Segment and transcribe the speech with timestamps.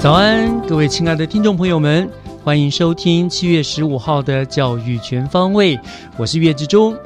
[0.00, 2.08] 早安，各位亲爱的听众朋友们，
[2.42, 5.78] 欢迎收听七月十五号的教育全方位，
[6.16, 6.96] 我是岳志忠。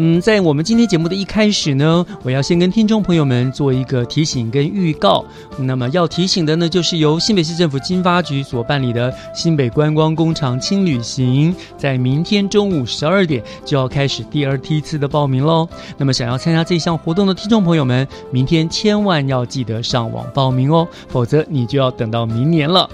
[0.00, 5.24] 嗯，在我们今天节目的一开始呢，我要先跟听众朋友们做一个提醒跟预告。
[5.58, 15.68] 那么要提醒的呢，就是由新北市政府经发局所办理的新北观光工厂轻旅行，在明天中午十二点就要开始第二梯次的报名喽。
[15.96, 22.88] 那么想要参加这项活动的听众朋友们，明天千万要记得上网报名哦，否则你就要等到明年了。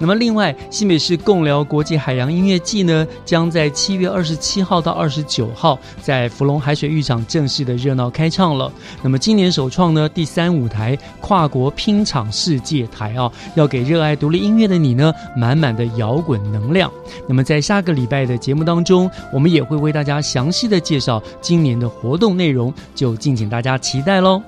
[0.00, 8.70] 那么，另外，新北市共聊国际海洋音乐季呢，将在七月二十七号到二十九号，在福隆海水浴场正式的热闹开唱了。
[9.02, 16.88] 那么，今年首创呢，第三舞台跨国拼场世界台啊，要给热爱独立音乐的你呢，满满的摇滚能量。
[17.26, 24.40] 那么，在下个礼拜的节目当中，我们也会为大家详细的介绍今年的活动内容，就敬请大家期待喽。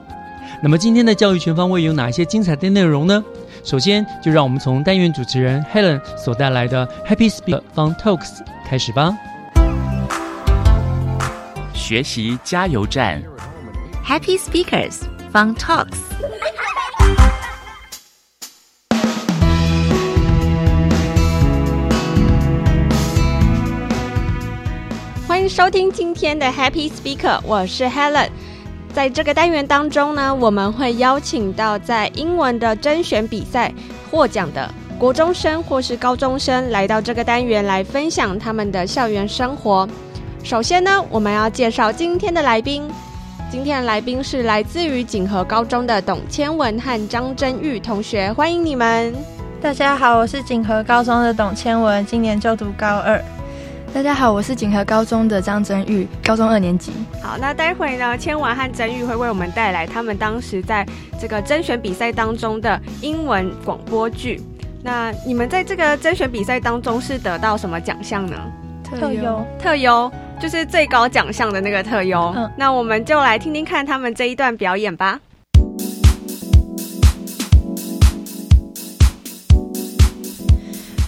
[0.62, 3.25] 那么，今天的教育全方位有哪些精彩的内容呢？
[3.62, 9.16] 首先，就让我们从单元主持人 Helen 所带来的 Happy Speak Fun Talks 开始吧。
[11.75, 13.22] 学习加油站
[14.04, 15.00] ，Happy Speakers
[15.32, 15.98] Fun Talks。
[25.28, 28.31] 欢迎收听今天的 Happy Speaker，我是 Helen。
[28.93, 33.73] 在这个单元当中呢，我们会邀请到在英文的甄选比赛
[34.11, 34.69] 获奖的
[34.99, 39.89] 国中生或是高中生来到这个单元来分享他们的校园生活。
[40.43, 42.91] 首先呢，我们要介绍今天的来宾。
[43.51, 49.15] 今天的来宾是来自于锦和高中的董千文和张真玉同学，欢迎你们！
[49.61, 53.22] 大家好，我是锦和高中的董千文，今年就读高二。
[53.93, 56.93] 大家好，我是锦和高中的张真玉，高中二年级。
[57.21, 60.87] 好，那待会呢，千婉和真玉会为我们带来他们当时在
[61.21, 64.41] 这个甄选比赛当中的英文广播剧。
[64.83, 68.37] 那你们在这个甄选比赛当中是得到什么奖项呢？
[68.84, 72.33] 特优，特优就是最高奖项的那个特优。
[72.37, 75.19] 嗯，那我们就来听听看他们这一段表演吧。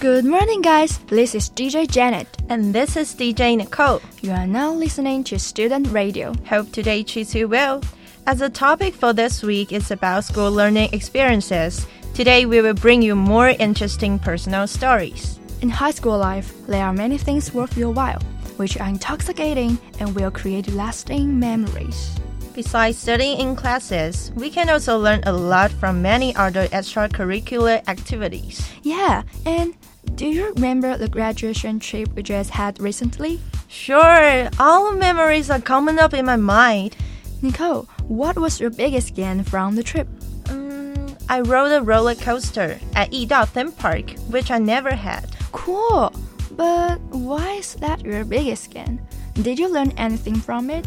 [0.03, 0.97] Good morning, guys.
[1.07, 2.27] This is DJ Janet.
[2.49, 4.01] And this is DJ Nicole.
[4.21, 6.33] You are now listening to Student Radio.
[6.45, 7.81] Hope today treats you well.
[8.27, 13.01] As the topic for this week is about school learning experiences, today we will bring
[13.01, 15.39] you more interesting personal stories.
[15.61, 18.21] In high school life, there are many things worth your while,
[18.57, 22.19] which are intoxicating and will create lasting memories.
[22.53, 28.69] Besides studying in classes, we can also learn a lot from many other extracurricular activities.
[28.83, 29.73] Yeah, and
[30.15, 33.39] do you remember the graduation trip we just had recently?
[33.67, 36.95] Sure, all the memories are coming up in my mind.
[37.41, 40.07] Nicole, what was your biggest gain from the trip?
[40.49, 45.35] Um, I rode a roller coaster at Yidao theme park, which I never had.
[45.51, 46.13] Cool,
[46.51, 49.01] but why is that your biggest gain?
[49.33, 50.85] Did you learn anything from it?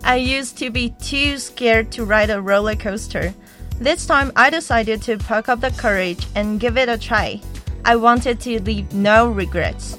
[0.05, 3.35] I used to be too scared to ride a roller coaster.
[3.79, 7.43] This time I decided to pluck up the courage and give it a try.
[7.87, 9.97] I wanted to leave no regrets.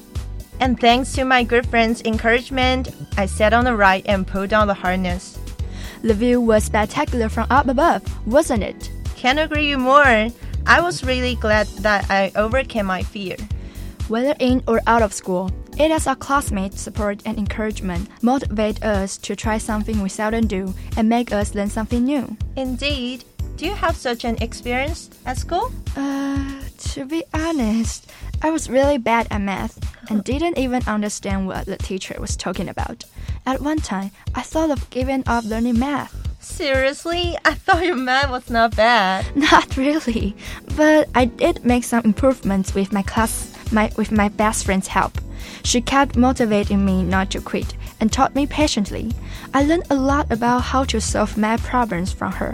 [0.60, 4.68] And thanks to my good friend's encouragement, I sat on the ride and pulled on
[4.68, 5.40] the harness.
[6.02, 8.92] The view was spectacular from up above, wasn't it?
[9.16, 10.28] Can't agree more.
[10.66, 13.38] I was really glad that I overcame my fear.
[14.10, 15.50] Whether in or out of school,
[15.80, 20.74] It is our classmates' support and encouragement motivate us to try something we seldom do
[20.98, 22.36] and make us learn something new.
[22.56, 23.26] Indeed.
[23.58, 25.72] Do you have such an experience at school?
[25.96, 26.62] Uh,
[26.94, 28.08] to be honest,
[28.44, 29.80] I was really bad at math
[30.12, 33.04] and didn't even understand what the teacher was talking about.
[33.48, 36.14] At one time, I thought of giving up learning math.
[36.40, 37.36] Seriously?
[37.46, 39.36] I thought your math was not bad.
[39.36, 40.36] Not really,
[40.76, 45.20] but I did make some improvements with my class, my with my best friend's help.
[45.64, 49.14] She kept motivating me not to quit and taught me patiently.
[49.54, 52.54] I learned a lot about how to solve math problems from her.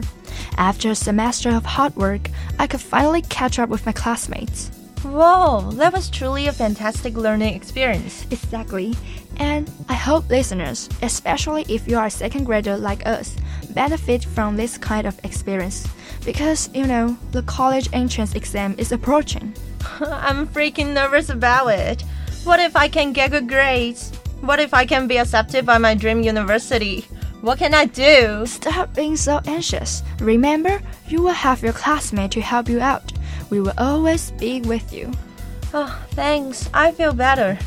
[0.57, 2.29] After a semester of hard work,
[2.59, 4.69] I could finally catch up with my classmates.
[5.03, 8.25] Whoa, that was truly a fantastic learning experience.
[8.31, 8.95] Exactly.
[9.37, 13.35] And I hope listeners, especially if you are a second grader like us,
[13.71, 15.87] benefit from this kind of experience.
[16.23, 19.53] Because, you know, the college entrance exam is approaching.
[19.99, 22.03] I'm freaking nervous about it.
[22.43, 24.11] What if I can get good grades?
[24.41, 27.05] What if I can be accepted by my dream university?
[27.43, 28.45] What can I do?
[28.45, 30.01] Stop being so anxious.
[30.21, 33.11] Remember, you will have your classmate to help you out.
[33.49, 35.11] We will always be with you.
[35.73, 36.69] Oh, thanks.
[36.73, 37.59] I feel better.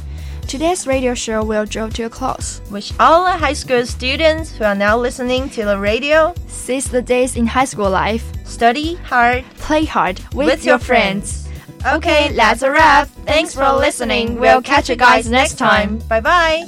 [0.49, 2.62] Today's radio show will draw to a close.
[2.70, 7.02] Wish all the high school students who are now listening to the radio Seize the
[7.02, 8.25] days in high school life.
[8.46, 11.46] study hard Play hard with, with your friends.
[11.87, 13.08] Okay, that's a wrap.
[13.26, 14.40] Thanks for listening.
[14.40, 15.99] We'll catch you guys next time.
[16.08, 16.64] Bye bye.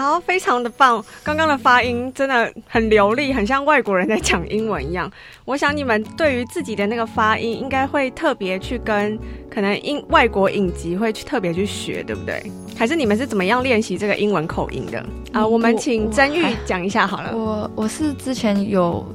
[0.00, 1.04] 好，非常的棒！
[1.22, 5.12] 刚刚的发音真的很流利，很像外国人在讲英文一样。
[5.44, 9.18] 我想你们对于自己的那个发音，应该会特别去跟
[9.50, 12.42] 可能英外国影集会去特别去学，对不对？
[12.78, 15.04] 还是你们是怎么样练习这个英文口音的
[15.34, 15.46] 啊？
[15.46, 17.36] 我们请曾玉讲一下好了。
[17.36, 19.06] 我我是之前有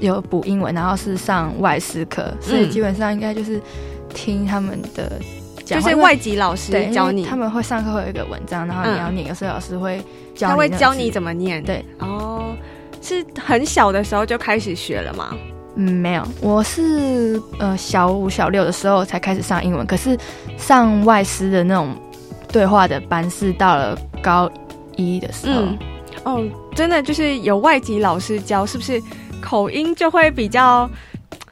[0.00, 3.60] 有补英文，然后是上外事课，所以基本上应该就是
[4.14, 5.20] 听他们的
[5.76, 10.02] 就是外籍老师对教你，他们会上课会有一个文章，然后你要念，有时候老师会
[10.34, 11.62] 教他会教你怎么念。
[11.62, 12.54] 对，哦，
[13.02, 15.34] 是很小的时候就开始学了吗？
[15.76, 20.18] 嗯没有，我是呃小五小六的时候才开始上英文，可是
[20.58, 21.94] 上外师的那种
[22.48, 24.50] 对话的班是到了高
[24.96, 25.60] 一的时候。
[25.60, 25.78] 嗯，
[26.24, 26.44] 哦，
[26.74, 29.00] 真的就是有外籍老师教，是不是
[29.40, 30.90] 口音就会比较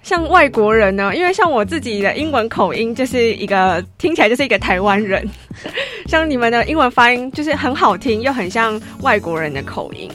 [0.08, 1.14] 像外国人呢？
[1.14, 5.22] 因为像我自己的英文口音就是一个听起来就是一个台湾人，
[6.08, 10.10] 像你们的英文发音就是很好听，又很像外国人的口音。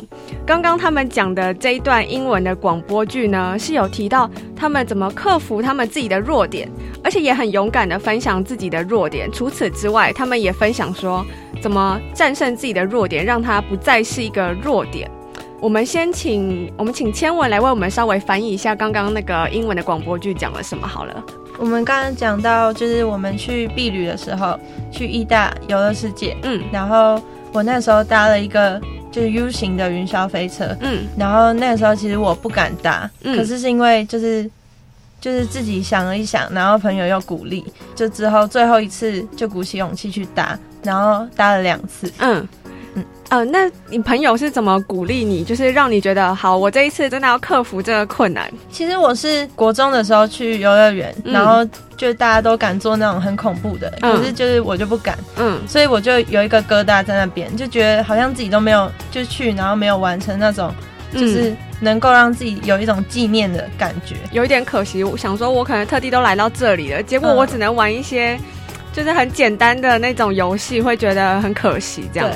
[0.47, 6.67] 刚刚他们讲的这一段英文的广播剧呢，是有提到他们怎么克服他们自己的弱点，
[7.03, 9.31] 而且也很勇敢的分享自己的弱点。
[9.31, 11.23] 除此之外，他们也分享说
[11.61, 15.07] 怎么战胜自己的弱点，让它不再是一个弱点。
[15.63, 21.23] 我们先请我们请千文来为我们稍微翻译一下刚刚那个英文的广播剧讲了什么好了。
[21.57, 24.59] 我们刚刚讲到，就是我们去避旅的时候，
[24.91, 27.17] 去义大游乐世界，嗯然后
[27.53, 28.77] 我那时候搭了一个
[29.09, 34.51] 就是 U 型的云霄飞车，嗯然后那个时候其实我不敢搭，嗯可是是因为就是
[35.21, 37.63] 就是自己想了一想，然后朋友又鼓励，
[37.95, 42.11] 就之后最后一次就鼓起勇气去搭，然后搭了两次。
[42.17, 42.62] 嗯嗯
[43.33, 45.43] 呃，那你朋友是怎么鼓励你？
[45.43, 48.47] 就是让你觉得好，我这一次真的要克服这个困难。
[48.69, 60.71] 其实我是国中的时候去游乐园，嗯然后就大家都敢做那种很恐怖的，嗯可是就是我就不敢，嗯所以我就有一个疙瘩在那边，就觉得好像自己都没有就去，然后没有完成那种，
[61.11, 64.15] 就是能够让自己有一种纪念的感觉。
[64.31, 68.37] 有一点可惜，我想说，我可能特地都来到这里了，结果嗯我只能玩一些
[68.93, 72.29] 就是很简单的那种游戏，会觉得很可惜这样。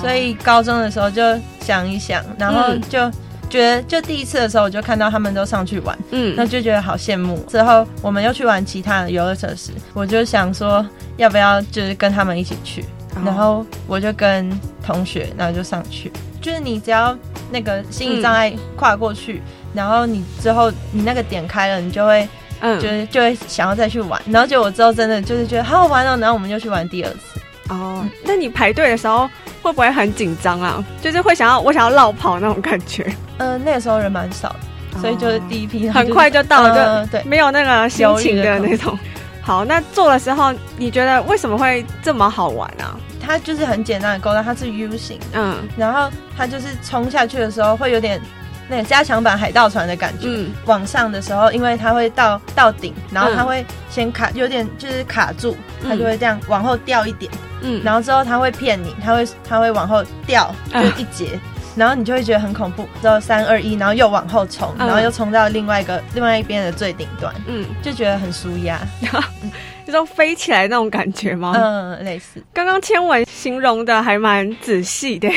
[0.00, 1.22] 所以高中的时候就
[1.60, 3.10] 想一想，然后嗯就
[3.48, 7.38] 觉得，就第一次的时候我就看到他们都上去玩，嗯那就觉得好羡慕。
[7.48, 12.82] 之后我们又去玩其他的游乐设施，我就想说要不要就是跟他们一起去，
[13.16, 14.48] 哦然后我就跟
[14.84, 16.10] 同学，然后就上去。
[16.40, 17.14] 就是你只要
[17.50, 19.42] 那个心理障碍跨过去，
[19.74, 22.26] 然后你之后你那个点开了，你就会
[22.60, 24.20] 嗯就是就会想要再去玩。
[24.26, 27.18] 然后结果之后真的就是觉得好好玩哦，然后我们就去玩第二次。
[27.68, 29.28] 哦，那你排队的时候
[29.62, 30.84] 会不会很紧张啊？
[31.00, 33.06] 就是会想要我想要绕跑那种感觉，
[33.38, 34.48] 嗯、那个时候人蛮少
[34.92, 38.98] 的，所以就是第一批很快就到了，就呃对，没有那个心情的那种。
[39.42, 42.94] 好，那做的时候你觉得为什么会这么好玩啊？
[43.20, 48.20] 它就是很简单的勾搭，它是 U 型，嗯然后它就是冲下去的时候会有点
[48.70, 50.28] 那个加强版海盗船的感觉。
[50.28, 57.30] 嗯往上的时候，因为它会到到顶，然后它嗯会先卡，有点就是卡住，它嗯就会这样往后掉一点，
[57.62, 61.38] 嗯，然后之后它会骗你，它会它会往后掉，就嗯一节，
[61.74, 68.78] 然后你就会觉得很恐怖，之后三二一，然后又往后冲，嗯然后又冲到另外一个另外一边的最顶端，嗯，就觉得很舒压。
[69.86, 71.52] 就说飞起来那种感觉吗？
[71.56, 72.40] 嗯，类似。
[72.52, 75.28] 刚刚千文形容的还蛮仔细的，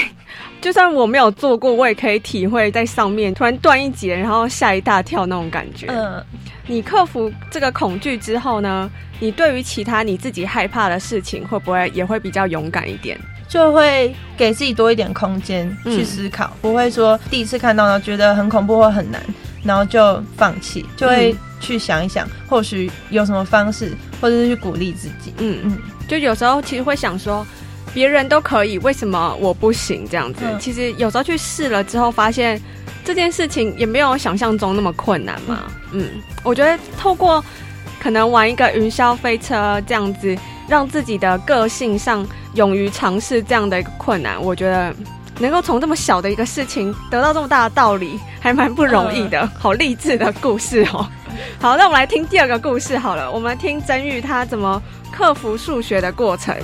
[0.63, 5.87] 就算我没有做过，我也可以体会在上面突然断一截，然后吓一大跳那种感觉。
[5.89, 6.23] 嗯，
[6.67, 8.89] 你克服这个恐惧之后呢，
[9.19, 13.19] 你对于其他你自己害怕的事情，会不会也会比较勇敢一点？
[13.49, 19.21] 就会给自己多一点空间嗯去思考，不会说第一次看到呢觉得很恐怖或很难，
[19.65, 23.91] 然后就放弃，就会去想一想，或许有什么方式，
[24.21, 25.33] 或者是去鼓励自己。
[25.39, 25.77] 嗯嗯，
[26.07, 27.45] 就有时候其实会想说，
[27.93, 30.07] 别人都可以，为什么我不行？
[30.09, 32.61] 这样子，嗯其实有时候去试了之后，发现
[33.05, 35.63] 这件事情也没有想象中那么困难嘛。
[35.91, 36.09] 嗯，
[36.43, 37.43] 我觉得透过
[37.99, 40.35] 可能玩一个云霄飞车这样子，
[40.67, 44.93] 让自己的个性上勇于尝试这样的一个困难，我觉得。
[45.39, 49.49] 能够从这么小的一个事情得到这么大的道理，还蛮不容易的。
[49.57, 51.09] 好励志的故事哦！
[51.59, 53.31] 好，那我们来听第二个故事好了。
[53.31, 54.79] 我们听曾玉他怎么
[55.11, 56.55] 克服数学的过程。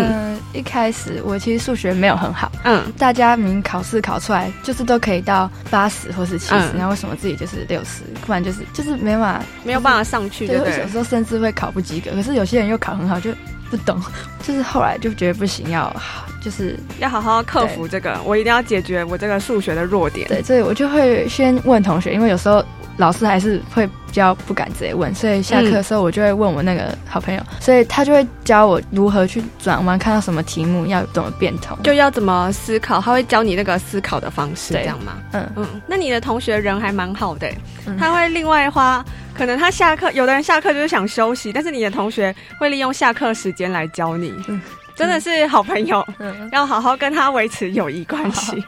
[0.00, 8.02] 嗯嗯，一开始我其实数学没有很好，嗯大家明明考试考出来就是都可以到八十或是七十、嗯然后为什么自己就是六十？
[8.26, 10.88] 不然就是就是没办法，没有办法上去，对对有？
[10.88, 12.10] 时候甚至会考不及格。
[12.12, 13.30] 可是有些人又考很好，就
[13.70, 14.00] 不懂，
[14.42, 15.94] 就是后来就觉得不行，要
[16.42, 20.26] 就是要好好克服这个，我一定要解决我这个数学的弱点。
[20.28, 22.64] 对，所以我就会先问同学，因为有时候
[22.96, 31.76] 老师还是会比较不敢直接问，所以下课的时候我就会问我那个好朋友，所以他就会教我如何去转弯，看到什么题目要怎么变通。
[31.82, 35.14] 就要怎么思考，他会教你那个思考的方式，这样吗？
[35.32, 37.96] 嗯，嗯，那你的同学人还蛮好的欸、嗯。
[37.98, 39.04] 他会另外花，
[39.36, 44.60] 可能他下课，有的人下课就是想休息，但是你的同学会利用下课时间来教你，嗯。
[44.96, 46.48] 真的是好朋友，嗯。
[46.52, 48.64] 要好好跟他维持友谊关系。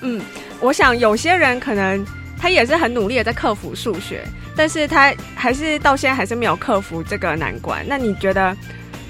[0.00, 0.18] 嗯，
[0.60, 2.02] 我想有些人可能
[2.38, 4.22] 他也是很努力的在克服数学，
[4.54, 7.84] 但是他还是到现在还是没有克服这个难关。
[7.88, 8.56] 那你觉得，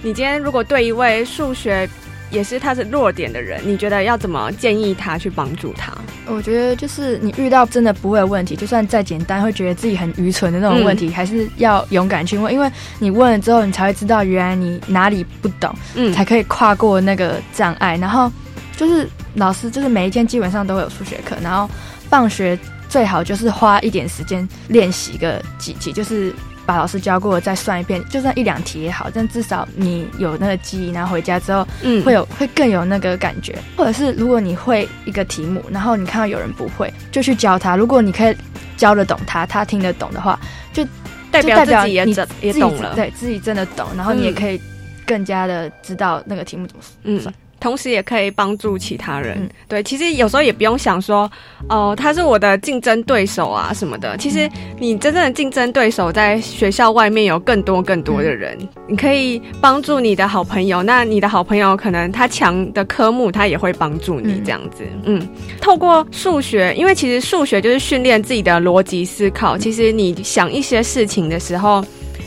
[0.02, 1.88] 你今天如果对一位数学
[2.30, 5.92] 也是他是弱点的人，你觉得要怎么建议他去帮助他？
[6.28, 12.68] 我觉得就是你遇到真的不会的问题，就算再简单，会觉得自己很愚蠢的那种问题，还是要勇敢去问，因为
[12.98, 17.96] 你问了之后，你才会知道原来你哪里不懂，嗯才可以跨过那个障碍。
[17.96, 18.30] 然后
[18.76, 21.70] 就是老师，就是每一天基本上都会有数学课，然后
[22.10, 26.34] 放学最好就是花一点时间练习个几题，就是。
[26.66, 37.76] 把老师教过的再算一遍，就算一两题也好，但至少你有那个记忆，然后回家之后嗯会有会更有那个感觉，或者是如果你会一个题目，然后你看到有人不会，就去教他。
[37.76, 38.36] 如果你可以
[38.76, 40.36] 教得懂他，他听得懂的话，
[40.72, 40.84] 就
[41.30, 44.60] 代表自己也懂了，对自己真的懂，然后你也嗯可以
[45.06, 47.32] 更加的知道那个题目怎么嗯算。
[47.58, 49.36] 同时也可以帮助其他人。
[49.40, 51.30] 嗯对，其实有时候也不用想说，
[51.68, 54.16] 哦、他是我的竞争对手啊什么的。
[54.16, 54.48] 其实
[54.78, 60.82] 你真正的竞争对手在学校外面有更多更多的人，你可以帮助你的好朋友。
[60.82, 64.84] 那你的好朋友可能他强的科目，他也会帮助你嗯这样子。
[65.04, 65.28] 嗯，
[65.60, 69.58] 透过数学，因为其实数学就是训练自己的逻辑思考。
[69.58, 71.84] 其实你想一些事情的时候。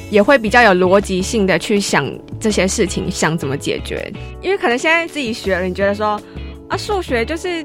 [0.09, 4.11] 也会比较有逻辑性的去想这些事情，想怎么解决。
[4.41, 6.19] 因为可能现在自己学了，你觉得说
[6.67, 7.63] 啊，数学就是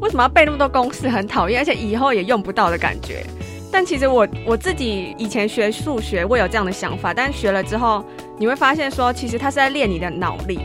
[0.00, 3.24] 为什么要背那么多公式，很讨厌，而且以后也用不到的感觉。
[3.72, 8.04] 但其实我我自己以前学数学，我有这样的想法，但学了之后，
[8.36, 10.58] 你会发现说，其实它是在练你的脑力，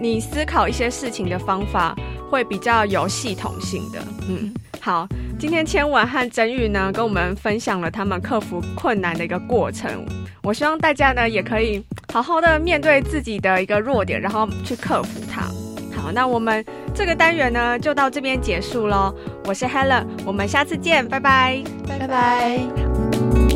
[0.00, 1.94] 你思考一些事情的方法
[2.30, 3.98] 会比较有系统性的。
[4.28, 4.54] 嗯，
[4.86, 5.04] 好，
[5.36, 10.06] 今天千文和真宇呢，跟我们分享了他们克服困难的一个过程。
[10.44, 15.42] 我希望大家呢，也可以好好的面对自己的一个弱点，然后去克服它。
[15.92, 16.64] 好，那我们
[16.94, 19.12] 这个单元呢，就到这边结束喽。
[19.46, 21.64] 我是 Helen，我们下次见，拜拜。
[21.88, 23.55] 拜拜。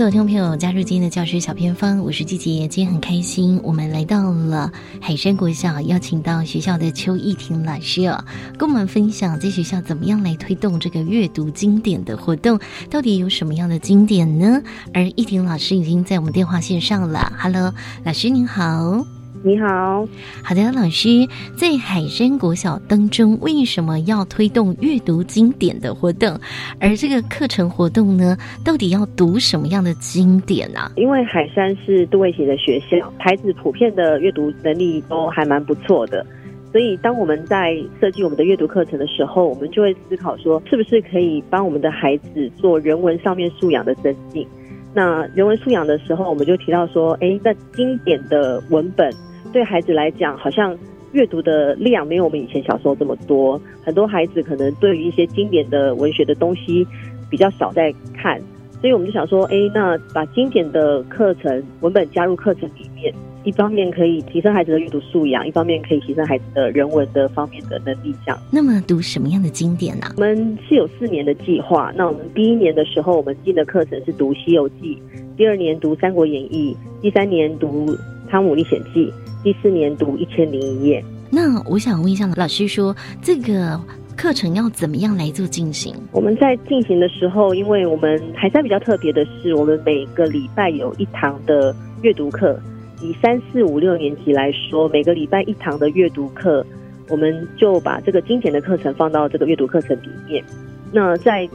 [0.00, 2.66] 所有听众朋友加入今天的教学小偏方，我是季杰。
[2.66, 8.24] 今天很开心，我们来到了海山国小，邀请到学校的邱艺婷老师哦，
[8.56, 14.62] 跟我们分享在学校怎么样来推动这个阅读经典的活动，到底有什么样的经典呢？
[14.94, 19.19] 而艺婷老师已经在我们电话线上了，Hello，老师您好。
[19.42, 20.06] 你好，
[20.44, 26.38] 好的，老师，在海山国小当中，为什么要推动阅读经典的活动？
[26.78, 30.92] 而这个课程活动呢，到底要读什么样的经典呢？
[30.96, 36.24] 因为海山是杜位型的学校，孩子普遍的阅读能力都还蛮不错的，
[36.70, 44.46] 所以当我们在设计我们的阅读课程的时候，我们就会思考说，是不是可以帮我们的孩子做人文上面素养的增进？
[44.92, 49.10] 那人文素养的时候，我们就提到说，哎，那经典的文本。
[49.52, 50.76] 对孩子来讲，好像
[51.12, 53.60] 阅读的量没有我们以前小时候这么多。
[53.84, 56.86] 很多孩子可能对于一些经典的文学的东西
[57.28, 58.40] 比较少在看，
[58.80, 68.14] 所以我们就想说，哎，那把经典的课程文本加入课程里面，一方面可以提升孩子的阅读素养，一方面可以提升孩子的人文的方面的能力。
[68.24, 68.38] 这样。
[68.52, 70.06] 那么读什么样的经典呢？
[70.16, 71.92] 我们是有四年的计划。
[71.96, 74.96] 那我们第一年的时候，我们进的课程是读《西游记》，
[75.36, 77.86] 第二年读《三国演义》，第三年读
[78.30, 79.06] 《汤姆历险记》。
[79.42, 81.04] 第四年读一千零一夜。
[81.30, 83.80] 那我想问一下老师，说这个
[84.16, 85.94] 课程要怎么样来做进行？
[86.12, 92.58] 我们在进行的时候，因为我们还在比较特别的是，我们每个礼拜有一堂的阅读课。
[93.02, 96.66] 以三四五六年级来说，每个礼拜一堂的阅读课，
[97.08, 100.44] 我们就把这个经典的课程放到这个阅读课程里面。
[100.92, 101.48] 那在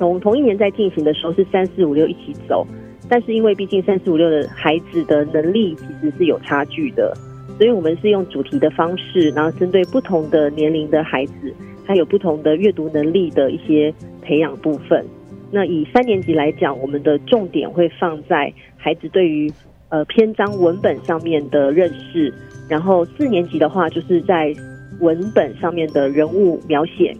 [0.00, 2.66] 同同一年在进行的时候，是三四五六一起走。
[3.08, 7.14] 但是因为毕竟三四五六的孩子的能力其实是有差距的，
[7.58, 11.54] 所以我们是用主题的方式，然后针对不同的年龄的孩子，
[11.86, 13.92] 他有不同的阅读能力的一些
[14.22, 15.04] 培养部分。
[15.50, 19.52] 那以三年级来讲，我们的重点会放在孩子对于
[19.90, 22.32] 呃篇章文本上面的认识，
[22.68, 24.52] 然后四年级的话就是在
[25.00, 27.14] 文本上面的人物描写。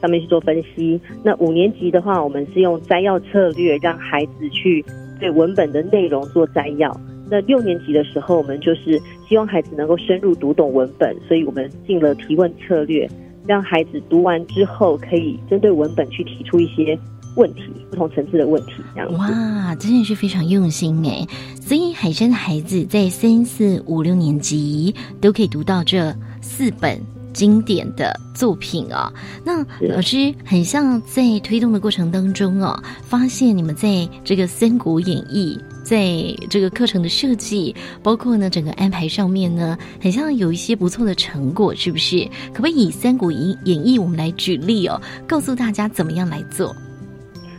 [0.00, 1.00] 上面去做分析。
[1.22, 4.84] 那五年级的话，我们是用摘要策略，让孩子去
[5.22, 7.00] 对文本的内容做摘要。
[7.30, 13.08] 那六年级的时候，我们就是希望孩子能够深入读懂文本，所以我们进了提问策略，
[13.46, 16.98] 让孩子读完之后可以针对文本去提出一些
[17.36, 18.72] 问题，不同层次的问题。
[18.94, 21.24] 这样哇，真的是非常用心哎！
[21.60, 27.00] 所以海山的孩子在三四五六年级都可以读到这四本。
[27.32, 29.12] 经典的作品啊，
[29.44, 42.24] 那老师很像在推动的过程当中哦，发现你们在这个《三国演义》在这个课程的设计，包括呢整个安排上面呢，很像有一些不错的成果，是不是？
[42.52, 46.74] 可不可以以《三国演演义》我们来举例哦，告诉大家怎么样来做？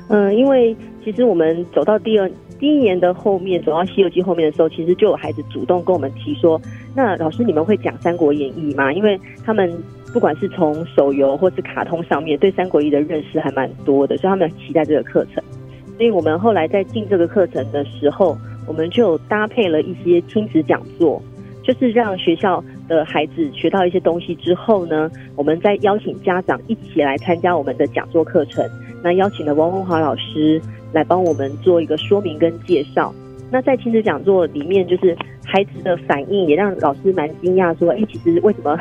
[0.09, 2.31] 嗯，因为其实我们走到第二。
[2.63, 6.57] 第一年的后面，走到《西游记》后面的时候，其实就有孩子主动跟我们提说
[6.95, 9.69] ：“那老师，你们会讲《三国演义》吗？”因为他们
[10.13, 15.43] 不管是从手游或是卡通上面对《三国演义》的认识还蛮多的，所以他们很期待这个课程。
[15.97, 21.21] 所以我们后来在进这个课程的时候，我们就搭配了一些亲子讲座，
[21.63, 28.65] 就是让学校的孩子学到一些东西之后呢，我们再邀请家长一起来参加我们的讲座课程。
[29.03, 30.61] 那邀请了王文华老师。
[30.93, 33.13] 来帮我们做一个说明跟介绍。
[33.51, 38.79] 那在亲子讲座里面，就是孩子的反应也让老师蛮惊讶，说：“哎，其实为什么？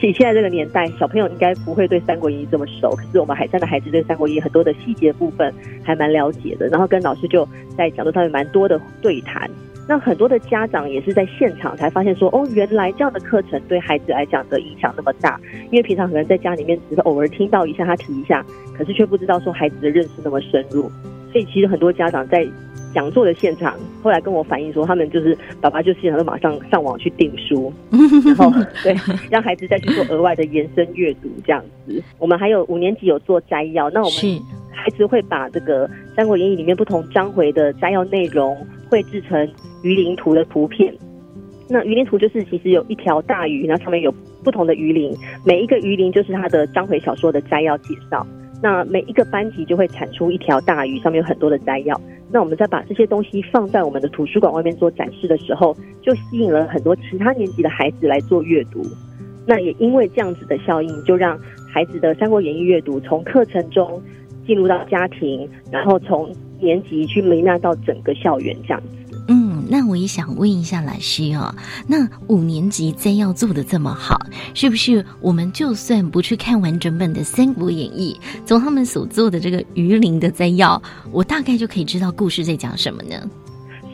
[0.00, 5.52] 其实现在这个年代，小朋友应该不会对《三国演义》这么熟，可是我们海山的孩子对《三国演义》很多的细节部分
[5.84, 6.66] 还蛮了解的。
[6.68, 9.48] 然后跟老师就在讲座上面蛮多的对谈。
[9.88, 15.40] 那很多的家长也是在现场才发现说：哦，原来这样的课程对孩子来讲的影响那么大。
[15.70, 18.44] 因为平常可能在家里面只是偶尔听到一下，他提一下，
[18.76, 20.90] 可是却不知道说孩子的认识那么深入。”
[21.32, 22.46] 所以其实很多家长在
[22.94, 27.72] 讲座的现场，后来跟我反映说，他们就是爸爸就现场就马上上网去订书，
[28.24, 28.50] 然后
[28.82, 28.96] 对
[29.30, 32.02] 让孩子再去做额外的延伸阅读这样子。
[32.18, 35.86] 我们还有五年级有做摘要，那我们孩子会把这个
[36.16, 38.56] 《三国演义》里面不同章回的摘要内容
[38.88, 39.46] 绘制成
[39.82, 40.92] 鱼鳞图的图片。
[41.68, 44.10] 那鱼鳞图就是其实有一条大鱼，然后上面有
[44.42, 45.14] 不同的鱼鳞，
[45.44, 48.26] 每一个鱼鳞就是它的章回小说的摘要介绍。
[48.60, 52.00] 那每一个班级就会产出一条大鱼，上面有很多的摘要。
[52.30, 58.82] 那我们再把这些东西放在我们的图书馆外面做展示的时候，就吸引了很多其他年级的孩子来做阅读。
[59.46, 61.38] 那也因为这样子的效应，就让
[61.72, 64.02] 孩子的《三国演义》阅读从课程中
[64.46, 69.07] 进入到家庭，然后从年级去弥漫到整个校园这样子。
[69.68, 71.54] 那我也想问一下老师哦，
[71.86, 74.18] 那五年级摘要做的这么好，
[74.54, 80.80] 是不是我们就算不去看完整本的《三国演义》，从他们所做的这个鱼鳞的摘要，
[81.12, 83.28] 我大概就可以知道故事在讲什么呢？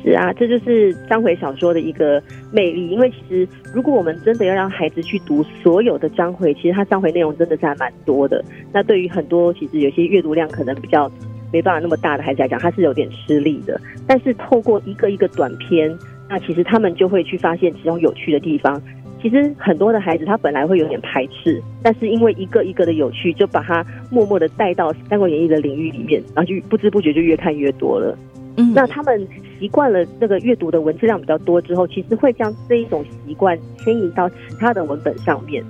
[0.05, 2.91] 是啊，这就是章回小说的一个魅力。
[2.91, 8.45] 因为其实，如果我们真的要让孩子去读所有的章回，其实它章回内容真的是还蛮多的。
[8.71, 11.11] 那对于很多其实有些阅读量可能比较
[11.55, 13.81] 没办法那么大的孩子来讲，他是有点吃力的。
[14.09, 15.97] 但是透过一个一个短片，
[16.29, 18.83] 那其实他们就会去发现其中有趣的地方。
[19.23, 28.19] 其实很多的孩子他本来会有点排斥，但是因为一个一个的有趣，就把他默默的带到《三国演义》的领域里面，然后就不知不觉就越看越多了。
[28.57, 29.25] 嗯，那他们
[29.61, 35.65] 习惯了那个阅读的文字量比较多之后，其实会将这一种习惯迁移到其他的文本上面，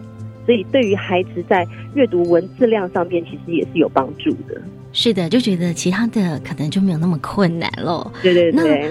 [0.47, 4.61] 所以对于孩子在阅读文字量上面，其实也是有帮助的。
[4.95, 8.11] 是的，就觉得其他的可能就没有那么困难喽。
[8.23, 8.91] 对对对。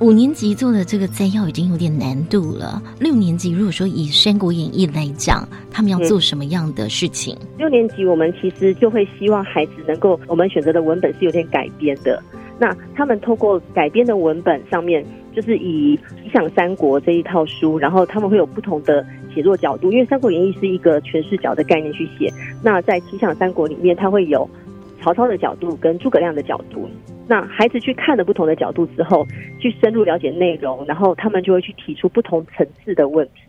[0.00, 2.82] 五年级做的这个摘要已经有点难度了。
[2.98, 7.38] 六年级如果说以《三国演义》来讲，他们要做什么样的事情？
[7.56, 12.20] 六年级我们其实就会希望孩子能够，我们选择的文本是有点改编的。
[12.58, 22.28] 那他们透过改编的文本上面，就是以《理想三国》这一套书，然后他们会有不同的写作角度，因为《三国演义》是一个全视角的概念去写。
[22.62, 24.48] 那在《理想三国》里面，它会有
[25.00, 26.88] 曹操的角度跟诸葛亮的角度。
[27.26, 29.26] 那孩子去看了不同的角度之后，
[29.58, 33.40] 去深入了解内容，然后他们就会去提出不同层次的问题。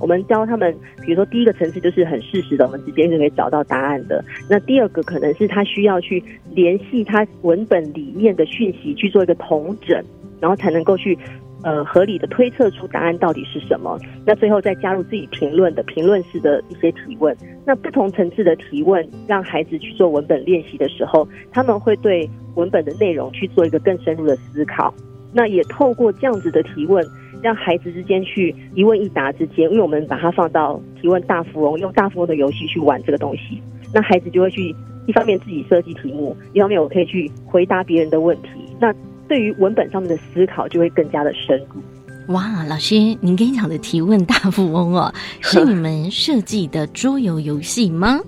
[0.00, 0.72] 我们教他们，
[1.04, 4.24] 比如说第一个层次就是很事实的，我们直接就可以找到答案的。
[4.48, 6.22] 那第二个可能是他需要去
[6.54, 10.00] 联系他文本里面的讯息去做一个统整，
[10.40, 11.18] 然后才能够去
[11.62, 13.98] 呃合理的推测出答案到底是什么。
[14.24, 17.36] 那最后再加入自己评论的评论式的一些提问。
[17.64, 24.92] 那不同层次的提问，让孩子去做文本练习的时候，他们会对文本的内容去做一个更深入的思考。
[25.32, 27.04] 那也透过这样子的提问。
[27.40, 33.62] 让孩子之间去一问一答之间，因为我们把它放到提问大富翁，用大富翁的游戏去玩这个东西，
[33.94, 34.74] 那孩子就会去
[35.06, 38.48] 一方面自己设计题目，一方面我可以去回答别人的问题。
[38.80, 38.92] 那
[39.28, 42.34] 对于文本上面的思考就会更加的深入。
[42.34, 48.18] 哇，老师，您刚讲的提问大富翁哦， 是你们设计的桌游游戏吗？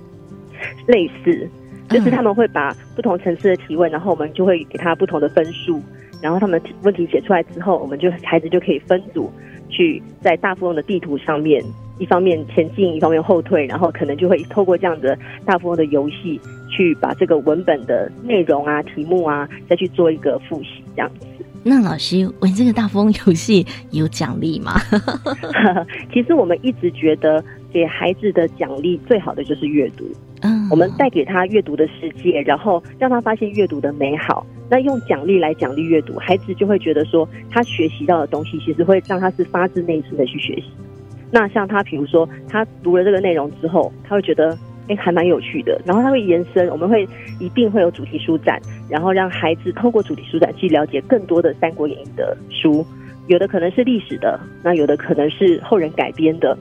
[0.86, 1.48] 类似，
[1.88, 5.82] 就是他们会把不同层次的提问，然后我们就会给他不同的分数。
[6.22, 9.32] 然后他们问题写出来之后，我们就孩子就可以分组
[9.70, 11.64] 去在大富翁的地图上面，
[11.98, 16.38] 一方面前进，一方面后退，然后可能就会透过这样的大富翁的游戏，
[16.80, 21.26] 去把这个文本的内容啊、题目啊，再去做一个复习，这样子。
[21.62, 24.72] 那老师玩这个大富翁游戏有奖励吗？
[26.10, 30.06] 其实我们一直觉得给孩子的奖励最好的就是阅读。
[30.40, 34.46] 嗯，我们带给他阅读的世界，然后让他发现阅读的美好。
[34.70, 40.64] 那用奖励来奖励阅读，孩子就会觉得说，他学习到的东西其实会让他是发自内心的去学习。
[41.30, 44.56] 那像他，比如说他读了这个内容之后，他会觉得，
[44.90, 45.80] 哎，还蛮有趣的。
[45.86, 52.84] 然后它会延伸，我们会一定会有主题书展，然后让孩子透过主题书展去了解更多的《三国演义》的书。
[53.28, 56.58] 有的可能是历史的，那有的可能是后人改编的，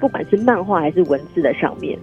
[0.00, 1.98] 不管是漫画还是文字的上面，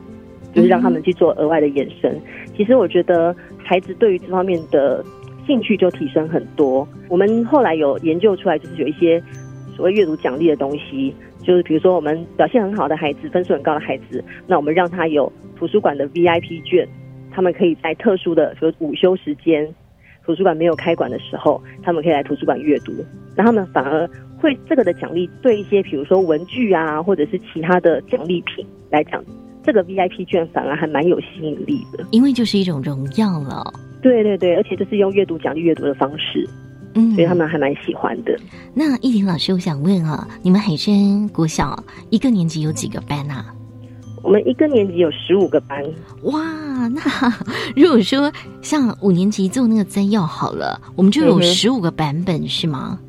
[0.54, 2.20] 就是让他们去做额外的延伸。
[2.56, 5.06] 其实我觉得孩子对于这方面的。
[5.48, 6.88] 兴趣就提升很多。
[7.08, 9.22] 我们后来有研究出来，就是有一些
[9.76, 11.14] 所谓阅读奖励的东西，
[11.46, 16.88] 就是比如说我们表现很好的孩子，分数很高的孩子，那我们让他有图书馆的 VIP 券，
[17.32, 19.72] 他们可以在特殊的，比如午休时间，
[20.26, 22.92] 图书馆没有开馆的时候，他们可以来图书馆阅读。
[23.38, 29.24] 那他们反而会这个的奖励，对一些比如说文具啊，或者是其他的奖励品来讲，
[29.64, 33.64] 这个 VIP 券反而还蛮有吸引力的，因为就是一种荣耀了。
[34.02, 36.48] 对对对，而且这是用阅读奖励阅读的方式，
[36.96, 38.38] 嗯，所以他们还蛮喜欢的。
[38.74, 43.54] 那依林老师，我想问啊，你们海山国小一个年级有几个班啊？
[44.24, 45.84] 我们一个年级有十五个班。
[46.24, 46.42] 哇，
[46.88, 47.02] 那
[47.76, 48.32] 如果说
[48.62, 53.00] 像五年级做那个摘要好了，我们就有十五个版本是吗？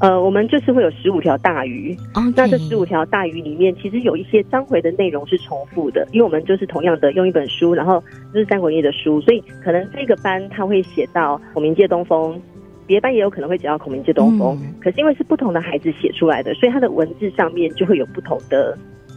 [0.00, 1.96] 呃，我们就是会有十五条大鱼，
[2.36, 12.38] 那这十五条大鱼里面，其实有一些章回的内容是重复的，因为我们就是同样的用一本书，然后就是《三国演义》的书，所以可能这个班他会写到孔明借东风，
[12.86, 18.76] 别班也有可能会讲到孔明借东风，可是因为是不同的孩子写出来的，所以他的文字上面就会有不同的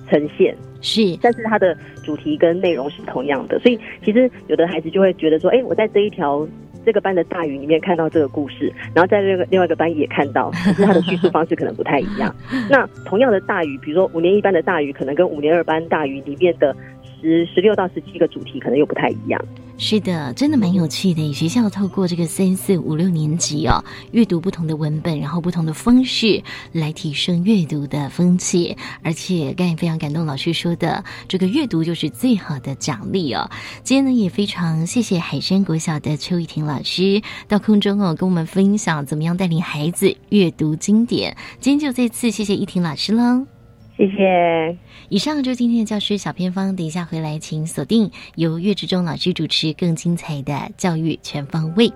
[0.09, 6.47] 呈现，是，但是它的主题跟内容是同样的，所以其实有的孩子就会觉得说，哎，我在这一条。
[6.85, 12.33] 这个班的大鱼里面看到这个故事，然后在另个另外一个班也看到， 可是他的叙述方式可能不太一样。
[12.71, 19.45] 那同样的大鱼，比如说五年一班的大鱼，可能跟五年二班大鱼里面的十十六到十七个主题可能又不太一样。
[19.79, 21.31] 是的，真的蛮有趣的。
[21.31, 28.75] 学校透过这个三四五六年级哦，阅读不同的文本，然后不同的方式来提升阅读的风气。
[29.03, 33.49] 而且刚才非常感动，老师说的这个阅读就是最好的奖励哦。
[33.83, 41.37] 今天呢，也非常谢谢海山国小的邱怡婷老师到空中哦，跟我们分享怎么样带领孩子阅读经典。
[41.61, 43.56] 今天就这次谢谢怡婷老师喽。
[43.97, 44.77] 谢谢。
[45.09, 51.91] 以上就是今天的教师小偏方，等一下回来请锁定由岳志忠老师主持更精彩的教育全方位。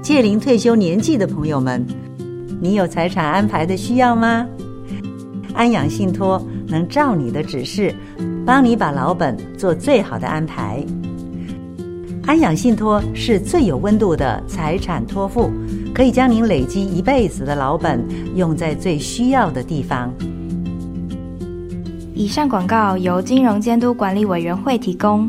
[0.00, 1.84] 届龄退休年纪的朋友们，
[2.60, 4.46] 你有财产安排的需要吗？
[5.54, 6.40] 安养信托。
[6.70, 7.94] 能照你的指示，
[8.46, 10.82] 帮你把老本做最好的安排。
[12.26, 15.50] 安养信托是最有温度的财产托付，
[15.92, 18.00] 可以将您累积一辈子的老本
[18.36, 20.12] 用在最需要的地方。
[22.14, 25.28] 以上广告由金融监督管理委员会提供。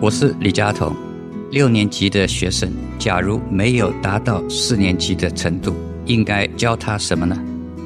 [0.00, 0.94] 我是李佳彤，
[1.50, 5.74] 六年级的学生，假如没有达到四年级的程度，
[6.06, 7.36] 应该教他什么呢？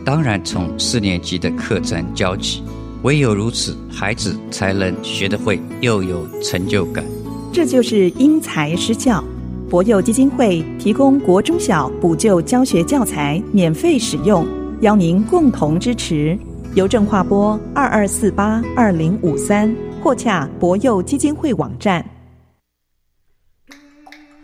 [0.04, 2.62] 当然从四年级的课程教起，
[3.02, 7.02] 唯有如此，孩子才能学得会，又有成就感。
[7.50, 9.24] 这就是因材施教。
[9.70, 14.46] 博幼基金会提供国中小补救教学教材免费使用，
[14.82, 16.38] 邀您共同支持。
[16.74, 19.74] 邮政划拨二二四八二零五三。
[20.02, 22.04] 或洽博幼基金会网站。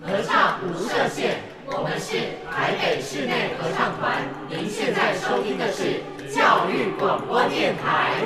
[0.01, 2.16] 合唱无设限，我们是
[2.49, 4.23] 台北室内合唱团。
[4.49, 6.01] 您现在收听的是
[6.33, 8.25] 教育广播电台。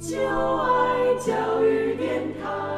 [0.00, 2.77] 就爱教育电台。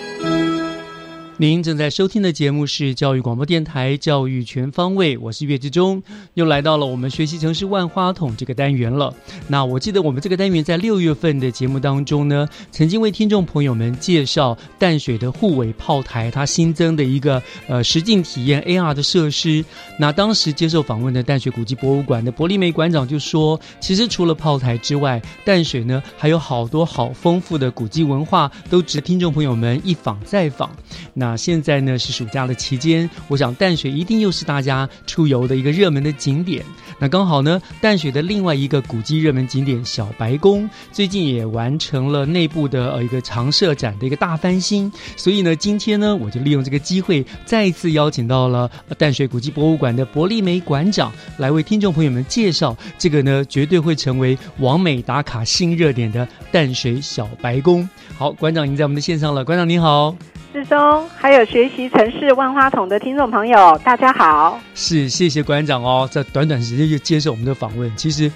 [1.41, 6.03] 您正在收听的节目是教育广播电台《教育全方位》，我是岳志忠，
[6.35, 9.11] 又来到了我们学习城市万花筒这个单元了。
[9.47, 19.65] 那我记得我们这个单元在六月份的节目当中呢，曾经为听众朋友们介绍淡水的护尾炮台，它新增的一个呃实境体验 AR 的设施。
[19.97, 30.69] 那当时接受访问的淡水古迹博物馆的伯利梅馆长就说，其实除了炮台之外，淡水呢还有好多好丰富的古迹文化，都值得听众朋友们一访再访。
[31.15, 36.63] 那现在呢是暑假的期间，我想淡水一定又是大家出游的一个热门的景点。
[36.99, 44.91] 那刚好呢，淡水的另外一个古迹热门景点小白宫，最近也完成了内部的呃一个常设展的一个大翻新。
[45.17, 57.89] 所以呢，今天呢，我就利用这个机会，再一次邀请到了淡水古迹博物馆的伯利梅馆长，来为听众朋友们介绍这个呢，绝对会成为完美打卡新热点的淡水小白宫。
[58.15, 60.15] 好，馆长已经在我们的线上了，馆长您好。
[60.53, 64.59] 志忠，还有学习城市万花筒的听众朋友，大家好。
[64.75, 67.89] 是，谢谢馆长哦，在短短时间就接受我们的访问。
[67.95, 68.29] 其实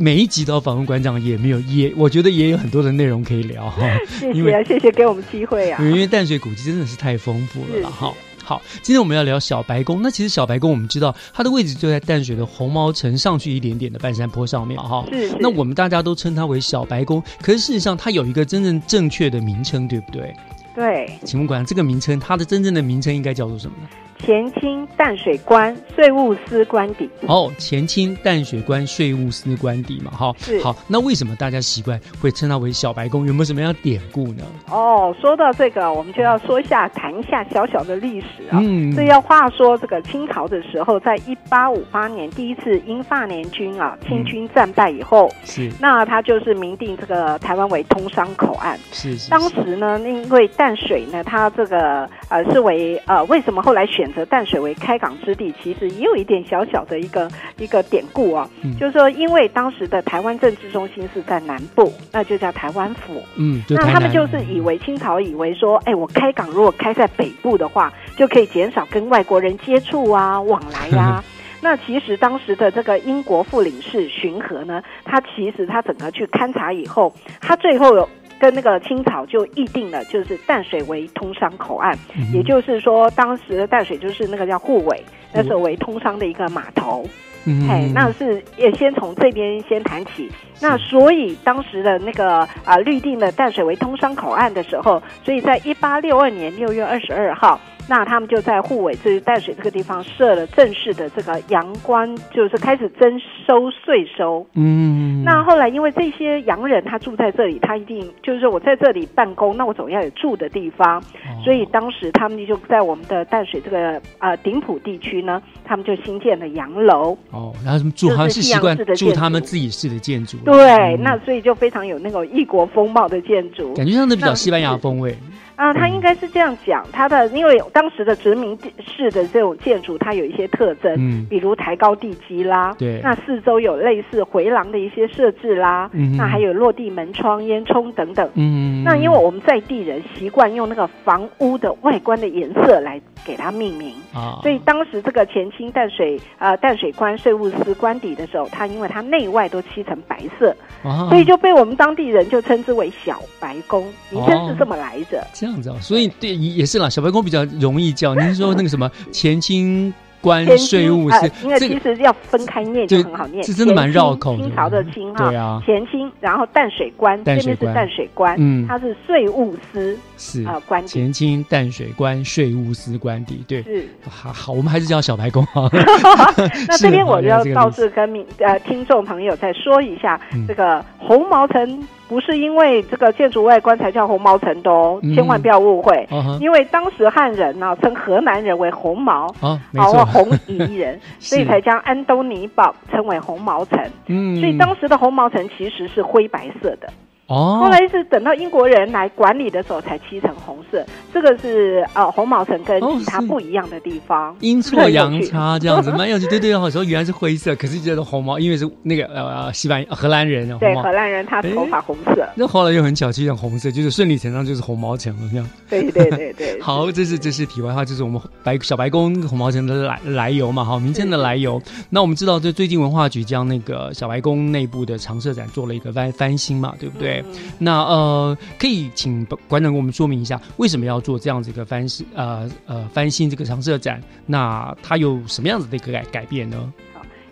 [0.00, 3.82] 每一集都要访问馆长，也没有也，我觉得也有很多的内容可以聊哈。
[4.18, 5.78] 谢谢，谢谢给我们机会啊。
[5.82, 8.10] 因为淡水古迹真的是太丰富了哈。
[8.42, 10.00] 好，今天我们要聊小白宫。
[10.00, 15.04] 那其实小白宫，我们知道它的位置就在淡水的红毛城上去一点点的半山坡上面哈。
[15.12, 15.36] 是。
[15.38, 20.34] 那我们大家都称它为小白宫，可是事实上它有一个真正正确的名称，对不对？
[20.74, 23.88] 对，请问馆，这个名称它的真正的名称应该叫做什么呢？
[24.24, 27.10] 前清淡水关税务司官邸。
[27.26, 30.74] 哦，前清淡水关税务司官邸嘛，哈，是好。
[30.86, 33.26] 那为什么大家习惯会称它为小白宫？
[33.26, 34.44] 有没有什么样的典故呢？
[34.70, 38.60] 哦，说到这个，我们就要说一下，谈一下小小的历史啊。
[38.62, 48.78] 嗯这要话说，这个清朝的时候，在一八五八年第一次英法联军啊清军战败以后，是那他就是明定这个台湾为通商口岸。
[48.92, 55.52] 是是，当时呢，因为淡水呢，它这个呃是为呃为什么后来选择淡水为开港之地？
[55.62, 63.22] 其实也有一点小小的一个一个典故啊，嗯就是说因为当时的台湾政治中心是在南部，那就叫台湾府。
[63.36, 71.22] 嗯，那他们就是以为清朝以为说，哎，我开港如果开在北部的话，就可以减少跟外国人接触啊、往来呀、
[71.62, 78.08] 那其实当时的这个英国副领事巡河呢，他其实他整个去勘察以后，他最后有
[78.42, 87.06] 跟那个清朝就议定了，就是淡水为通商口岸，嗯也就是说，当时的淡水就是那个叫护尾，那时候为通商的一个码头。
[87.44, 90.28] 嗯嘿，那是也先从这边先谈起。
[90.60, 104.46] 那所以当时的那个啊、律定了淡水为通商口岸的时候，所以在一八六二年六月二十二号，那他们就在护尾，就是淡水这个地方设了正式的这个阳关，就是开始征收税收。
[104.54, 111.42] 嗯，那后来因为这些洋人他住在这里，他一定就是说我在这里办公，那我总要有住的地方，哦。
[111.44, 117.16] 所以当时他们就在我们的淡水这个呃顶埔地区呢，他们就新建了洋楼。
[117.30, 121.02] 哦，然后他们住就是好像是习惯住他们自己式的建筑，对，嗯。
[121.02, 125.16] 那所以就非常有那种异国风貌的建筑，感觉上都比较西班牙风味。
[125.56, 131.26] 啊，他应该是这样讲，他的因为当时的殖民地式的这种建筑，它有一些特征，嗯。
[131.28, 133.00] 比如抬高地基啦，对。
[133.02, 138.28] 那四周有类似回廊的一些设置啦，嗯那还有落地门窗、烟囱等等。
[138.34, 155.24] 嗯，那因为我们在地人习惯用那个房屋的外观的颜色来给它命名，啊，所以当时这个前清淡水呃淡水关税务司官邸的时候，它因为它内外都漆成白色，啊所以就被我们当地人就称之为小白宫，名称是这么来着。
[155.32, 158.14] 这样子啊，所以对也也是啦，小白宫比较容易叫。
[158.14, 161.10] 您是说那个什么 前清关税务
[161.42, 170.88] 因为其实要分开念就很好念，是真的蛮绕口的清朝的清哈，对啊前清，然后淡水关，淡水关这边是淡水关，嗯它是税务司是呃官邸。
[170.88, 175.68] 前清淡水关税务司官邸，对，是好好，我们还是叫小白宫啊。
[176.68, 185.14] 那这边我就要倒好原来这个意思是跟民呃听众朋友再说一下，嗯这个红毛城不是因为这个建筑外观才叫红毛城的哦，嗯。
[185.14, 186.06] 千万不要误会，
[186.40, 189.58] 因为当时汉人呢、称河南人为红毛，啊，
[190.04, 193.80] 红夷人， 所以才将安东尼堡称为红毛城。
[194.08, 194.36] 嗯。
[194.36, 196.92] 所以当时的红毛城其实是灰白色的，
[197.28, 200.84] 哦，后来是等到英国人来管理的时候才漆成红色。
[201.14, 206.26] 这个是呃红毛城跟哦其他不一样的地方，阴错阳差这样子， 蛮有趣。
[206.26, 215.48] 对对，有时候原来是灰色，可是觉得红毛，因为是那个呃西班牙荷兰人，对，荷兰人他头发红色，那后来又很巧，漆成红色，就是顺理成章就是红毛城了这样。
[215.70, 216.60] 对对对对。
[216.60, 221.60] 好，这是这是题外话，就是我们白小白宫红毛城的来来由嘛，哈，名称的来由。
[221.88, 227.11] 那我们知道，这最近文化局将那个小白宫内部的常设展做了一个翻翻新嘛，对不对？
[227.20, 234.00] 嗯那呃，可以请馆长给我们说明一下，为什么要做这样子一个翻新呃呃翻新这个常设展？
[234.26, 236.72] 那它有什么样子的一个改改变呢？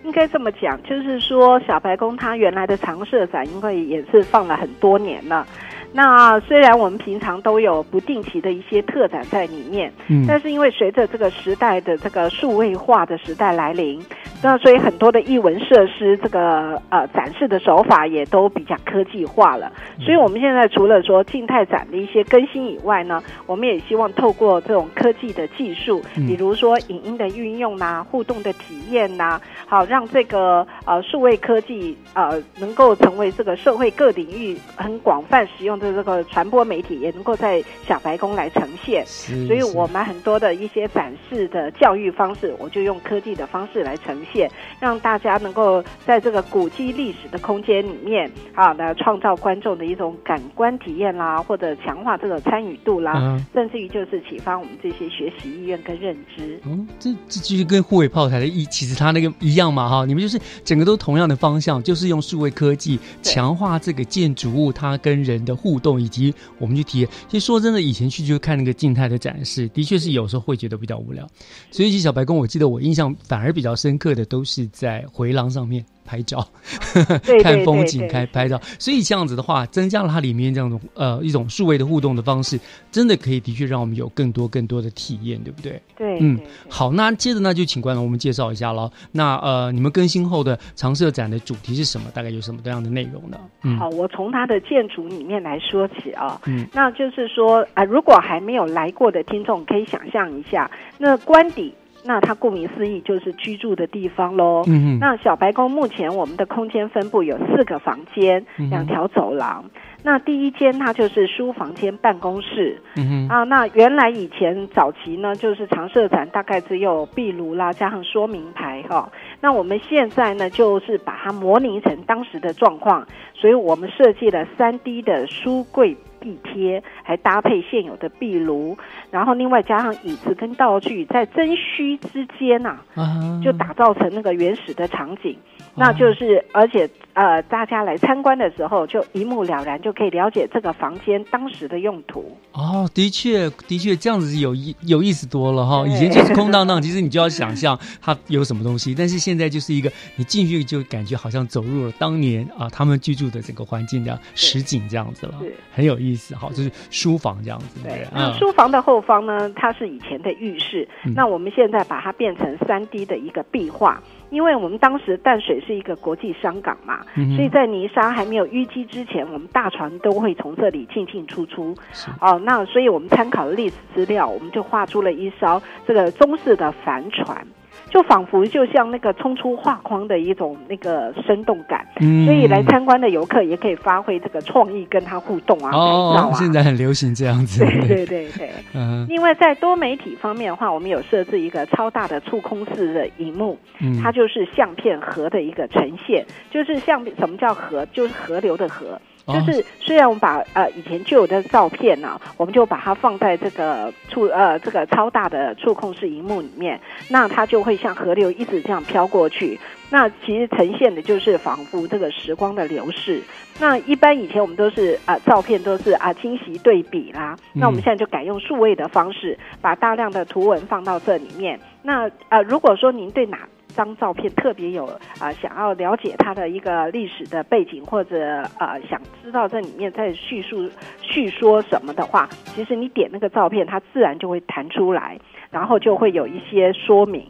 [0.02, 5.46] 应该这么讲，就是说小白宫它原来的常设展，因为也是放了很多年了。
[5.92, 14.00] 那虽然我们平常都有不定期的一些特展在里面，嗯但是因为随着这个时代的这个数位化的时代来临，
[14.42, 19.70] 那所以很多的艺文设施这个呃展示的手法也都比较科技化了。
[20.00, 39.04] 所以我们现在除了说静态展的一些更新以外呢，我们也希望透过这种科技的技术，嗯比如说影音的运用呐、互动的体验呐、好让这个呃数位科技呃能够成为这个社会各领域很广泛使用的这个传播媒体，也能够在小白宫来呈现。
[39.46, 44.29] 所以我们很多的一些展示的教育方式，我就用科技的方式来呈现，
[44.78, 56.60] 让大家能够在这个古迹历史的空间里面啊，来创造观众的一种感官体验啦，或者强化这个参与度啦，嗯甚至于就是启发我们这些学习意愿跟认知。
[56.64, 67.08] 嗯，这这就是跟护卫炮台的意，其实它那个一样嘛哈，你们就是整个都同样的方向，就是用数位科技强化这个建筑物它跟人的互动，以及我们去体验。
[67.28, 71.26] 其实说真的，以前去就看那个静态的展示，的确是有时候会觉得比较无聊。
[71.70, 76.46] 所以其实小白宫，我记得我印象反而比较深刻的的都是在回廊上面拍照，
[77.42, 78.60] 看风景、对开拍照。
[78.78, 82.58] 所以这样子的话，增加了它里面这样的呃一种数位的互动的方式，
[82.92, 85.80] 真的可以的确让我们有更多更多的体验，对不对？
[85.96, 88.90] 对嗯，好，那接着呢就请观众我们介绍一下喽。
[89.12, 92.10] 那呃，你们更新后的常设展的主题是什么？
[92.12, 93.38] 大概有什么这样的内容呢？
[93.62, 101.72] 嗯，好，我从它的建筑里面来说起啊，嗯那就是说啊、如果还没有来过的听众，可以想象一下，那官邸。
[102.10, 104.64] 那它顾名思义就是居住的地方喽。
[104.66, 104.98] 嗯哼。
[104.98, 109.64] 那小白宫目前我们的空间分布有四个房间，两条走廊。
[110.02, 113.28] 那第一间它就是书房间办公室，嗯哼。
[113.28, 119.08] 啊，那原来以前早期呢，就是常设展大概只有壁炉啦，加上说明牌哈、
[119.40, 128.76] 那我们现在呢，就是把它模拟成当时的状况，所以我们设计了三 D 的书柜壁贴，还搭配现有的壁炉，
[129.10, 135.36] 然后另外加上椅子跟道具，在真虚之间呐、啊，就打造成那个原始的场景。
[135.74, 136.88] 那就是，而且
[137.20, 142.34] 呃，大家来参观的时候就一目了然，就可以了解这个房间当时的用途。
[142.52, 145.86] 哦，的确，的确，这样子有意有意思多了哈。
[145.86, 155.34] 以前就是空荡荡，其实你就要想象它有什么东西，但是现在就是一个你进去就感觉好像走入了当年啊他们居住的整个环境这样实景这样子了，
[155.74, 156.34] 很有意思。
[156.34, 158.06] 哈，就是书房这样子，对？
[158.14, 164.02] 那嗯书房的后方呢，它是以前的浴室，嗯那我们现在把它变成三 D 的一个壁画。
[164.30, 171.74] 因为我们当时淡水是一个国际商港嘛，嗯所以在泥沙还没有淤积之前，我们大船都会从这里进进出出。
[172.20, 177.46] 哦，那所以我们参考了历史资料，我们就画出了一艘这个中式的帆船。
[177.90, 186.22] 就仿佛就像那个冲出画框的一种那个生动感，嗯所以来参观的游客也可以发挥这个创意，跟他互动啊，改造啊，。
[186.28, 188.50] 哦现在很流行这样子，对对对对。
[188.74, 196.24] 嗯另外，在多媒体方面的话，我们有设置一个超大的触控式的荧幕，嗯它就是相片河的一个呈现。
[196.50, 197.84] 就是相什么叫河？
[197.92, 199.00] 就是河流的河。
[199.26, 209.58] 哦就是虽然我们把呃以前旧的照片呢、我们就把它放在这个触呃这个超大的触控式荧幕里面，那它就会像河流一直这样飘过去。
[209.92, 213.20] 那其实呈现的就是仿佛这个时光的流逝。
[213.58, 221.58] 那一般以前我们都是啊、照片都是啊清晰对比啦，那我们嗯现在就改用数位的方式，把大量的图文放到这里面。
[221.82, 223.40] 那呃如果说您对哪
[223.70, 224.86] 张照片特别有
[225.18, 230.68] 啊、想要了解它的一个历史的背景，或者啊想知道这里面在叙述
[231.00, 235.18] 叙说什么的话，其实你点那个照片，它自然就会弹出来，
[235.50, 237.26] 然后就会有一些说明。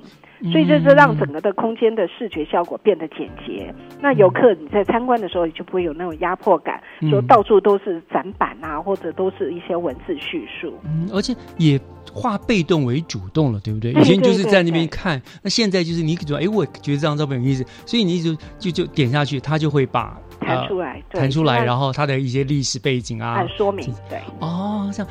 [0.50, 3.74] 所以这是让整个的空间的视觉效果变得简洁。
[4.00, 10.72] 那游客你在参观的时候，你就不会有那种压迫感，嗯说到处都是展板啊，或者都是一些文字叙述。
[10.84, 11.78] 嗯，而且也
[12.12, 13.92] 化被动为主动了，对不对？
[14.00, 24.18] 以前就是在那边对看，那现在就是你觉得，哎，我觉得这张照片有意思，所以你就就就点下去，它就会把弹出来对弹出来，然后它的一些历史背景啊按，说明对。
[24.40, 25.06] 哦，像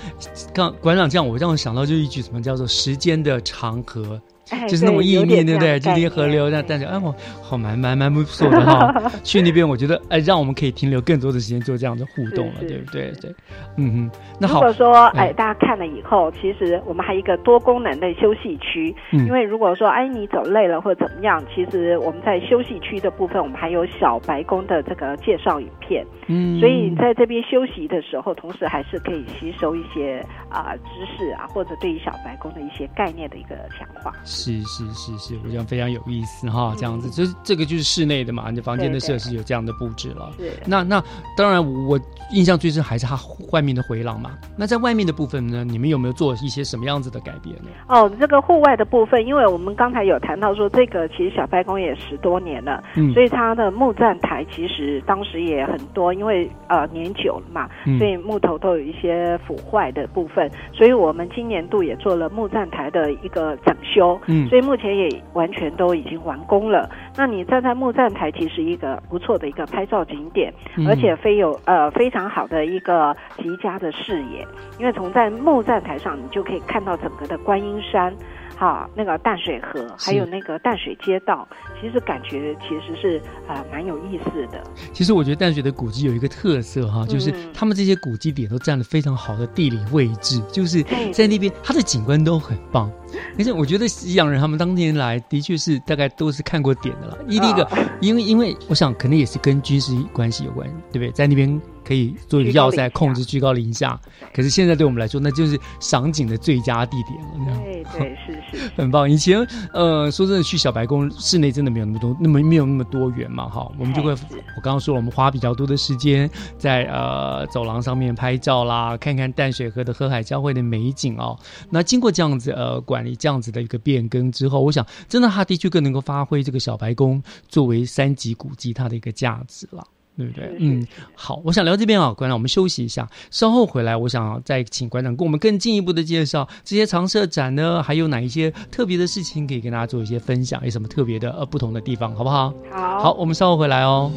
[0.54, 4.20] 刚馆长这样，我让我想到就一句什么叫做时间的长河。
[4.52, 5.80] 哎就是那种对意念，对不对？
[5.80, 8.94] 就这些河流那，但是哎，我好蛮蛮蛮不错的哈。
[9.24, 13.12] 去那边，我觉得哎，让我们可以停留更多的时间做这样的互动了，对不对？
[13.22, 13.32] 对，
[13.78, 14.12] 嗯嗯。
[14.40, 18.94] 那好如，果说哎，哎大家看了以后，其实我们还有一个多功能的休息区。
[19.12, 26.06] 嗯因为如果说哎你走累了或者怎么样，其实我们在休息区的部分，我们还有小白宫的这个介绍影片。
[26.28, 34.14] 嗯所以你在这边休息的时候，同时还是可以吸收一些啊、知识啊，或者对于小白宫的一些概念的一个强化。
[34.40, 40.32] 是是是是，我觉得非常有意思哈，这样子，就是这个就是室内的嘛，你的房间的设施有这样的布置了。
[40.38, 41.04] 对那那
[41.36, 42.00] 当然，我
[42.32, 43.18] 印象最深还是它
[43.52, 44.32] 外面的回廊嘛。
[44.58, 47.70] 那在外面的部分呢，你们有没有做一些什么样子的改变呢？
[47.88, 66.90] 哦，这个户外的部分，因为我们刚才有谈到说，这个其实小白宫也十多年了，嗯所以它的木栈台其实当时也很多，因为呃年久了嘛，嗯所以木头都有一些腐坏的部分，所以我们今年度也做了木站台的一个整修，嗯所以目前也完全都已经完工了。
[67.16, 74.46] 那你站在木站台，其实一个不错的一个拍照景点，嗯而且非有呃非常好的一个极佳的视野，
[74.80, 78.14] 因为从在木站台上，你就可以看到整个的观音山。
[78.60, 81.48] 哈，那个淡水河，还有那个淡水街道，
[81.80, 84.62] 其实感觉其实是啊、呃蛮有意思的。
[84.92, 90.84] 其实我觉得淡水的古迹有一个特色哈，就是嗯他们这些古迹点都占了非常好的地理位置，就是
[91.14, 92.92] 在那边它的景观都很棒。
[93.38, 97.18] 而且我觉得西洋人他们当年来的确是大概都是看过点的了。
[97.28, 97.68] 一第一个，
[98.02, 101.12] 因为因为我想可能也是跟军事关系有关，对不对？
[101.12, 101.60] 在那边
[101.90, 104.00] 可以做一个要塞控制居高临下。
[104.32, 107.60] 可是现在对我们来说，那就是赏景的最佳地点了。
[107.64, 109.10] 对对是是， 很棒。
[109.10, 116.30] 以前呃，说真的，去小白宫室内真的没有那么多，那么没有那么多元嘛，哈，我们就会我刚刚说了，我们花比较多的时间
[116.60, 121.36] 在呃走廊上面拍照啦，看看淡水河的河海交汇的美景哦。
[121.72, 129.84] 那经过这样子呃管理这样子的一个变更之后，我想真的它的确更能够发挥这个小白宫作为三级古迹它的一个价值了。
[130.20, 130.54] 对不对？
[130.60, 142.54] 嗯，好，我想聊这边啊，馆长，我们休息一下，稍后回来，我想再请馆长跟我们更进一步的介绍这些常设展呢，还有哪一些特别的事情可以跟大家做一些分享，有什么特别的呃不同的地方，好不好？
[142.70, 144.12] 好，好，我们稍后回来哦。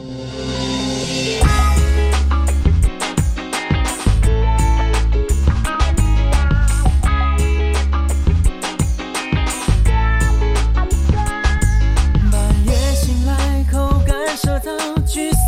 [15.14, 15.41] 欢迎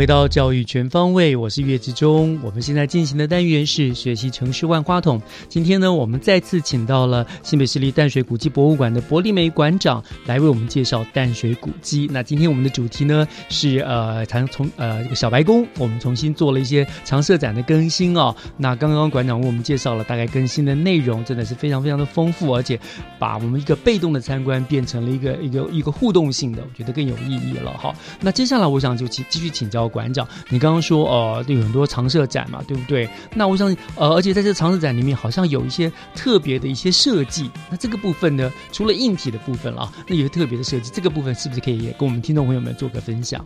[0.00, 2.40] 回到教育全方位，我是岳志忠。
[2.42, 5.20] 我们现在进行的单元是学习城市万花筒。
[5.46, 12.08] 今天呢，我们再次请到了新北市立淡水古迹博物馆的柏利梅馆长来为我们介绍淡水古迹。
[12.10, 18.34] 那今天我们的主题呢是呃，谈从呃这个小白宫，我们重新做了一些常设展的更新哦。
[18.56, 22.80] 那刚刚馆长为我们介绍了大概更新的内容，真的是非常非常的丰富，而且
[23.18, 27.94] 把我们一个被动的参观变成了一个一个一个互动性的，我觉得更有意义了哈。
[28.18, 29.68] 那接下来我想就继继续请。
[29.68, 33.06] 教馆长，你刚刚说呃，有很多常设展嘛，对不对？
[33.34, 37.50] 那我想呃，而且在这个常设展里面，好像有一些特别的一些设计。
[37.70, 43.44] 那这个部分呢，除了硬体的部分了，那有些特别的设计，这个部分是不是可以也跟我们听众朋友们做个分享？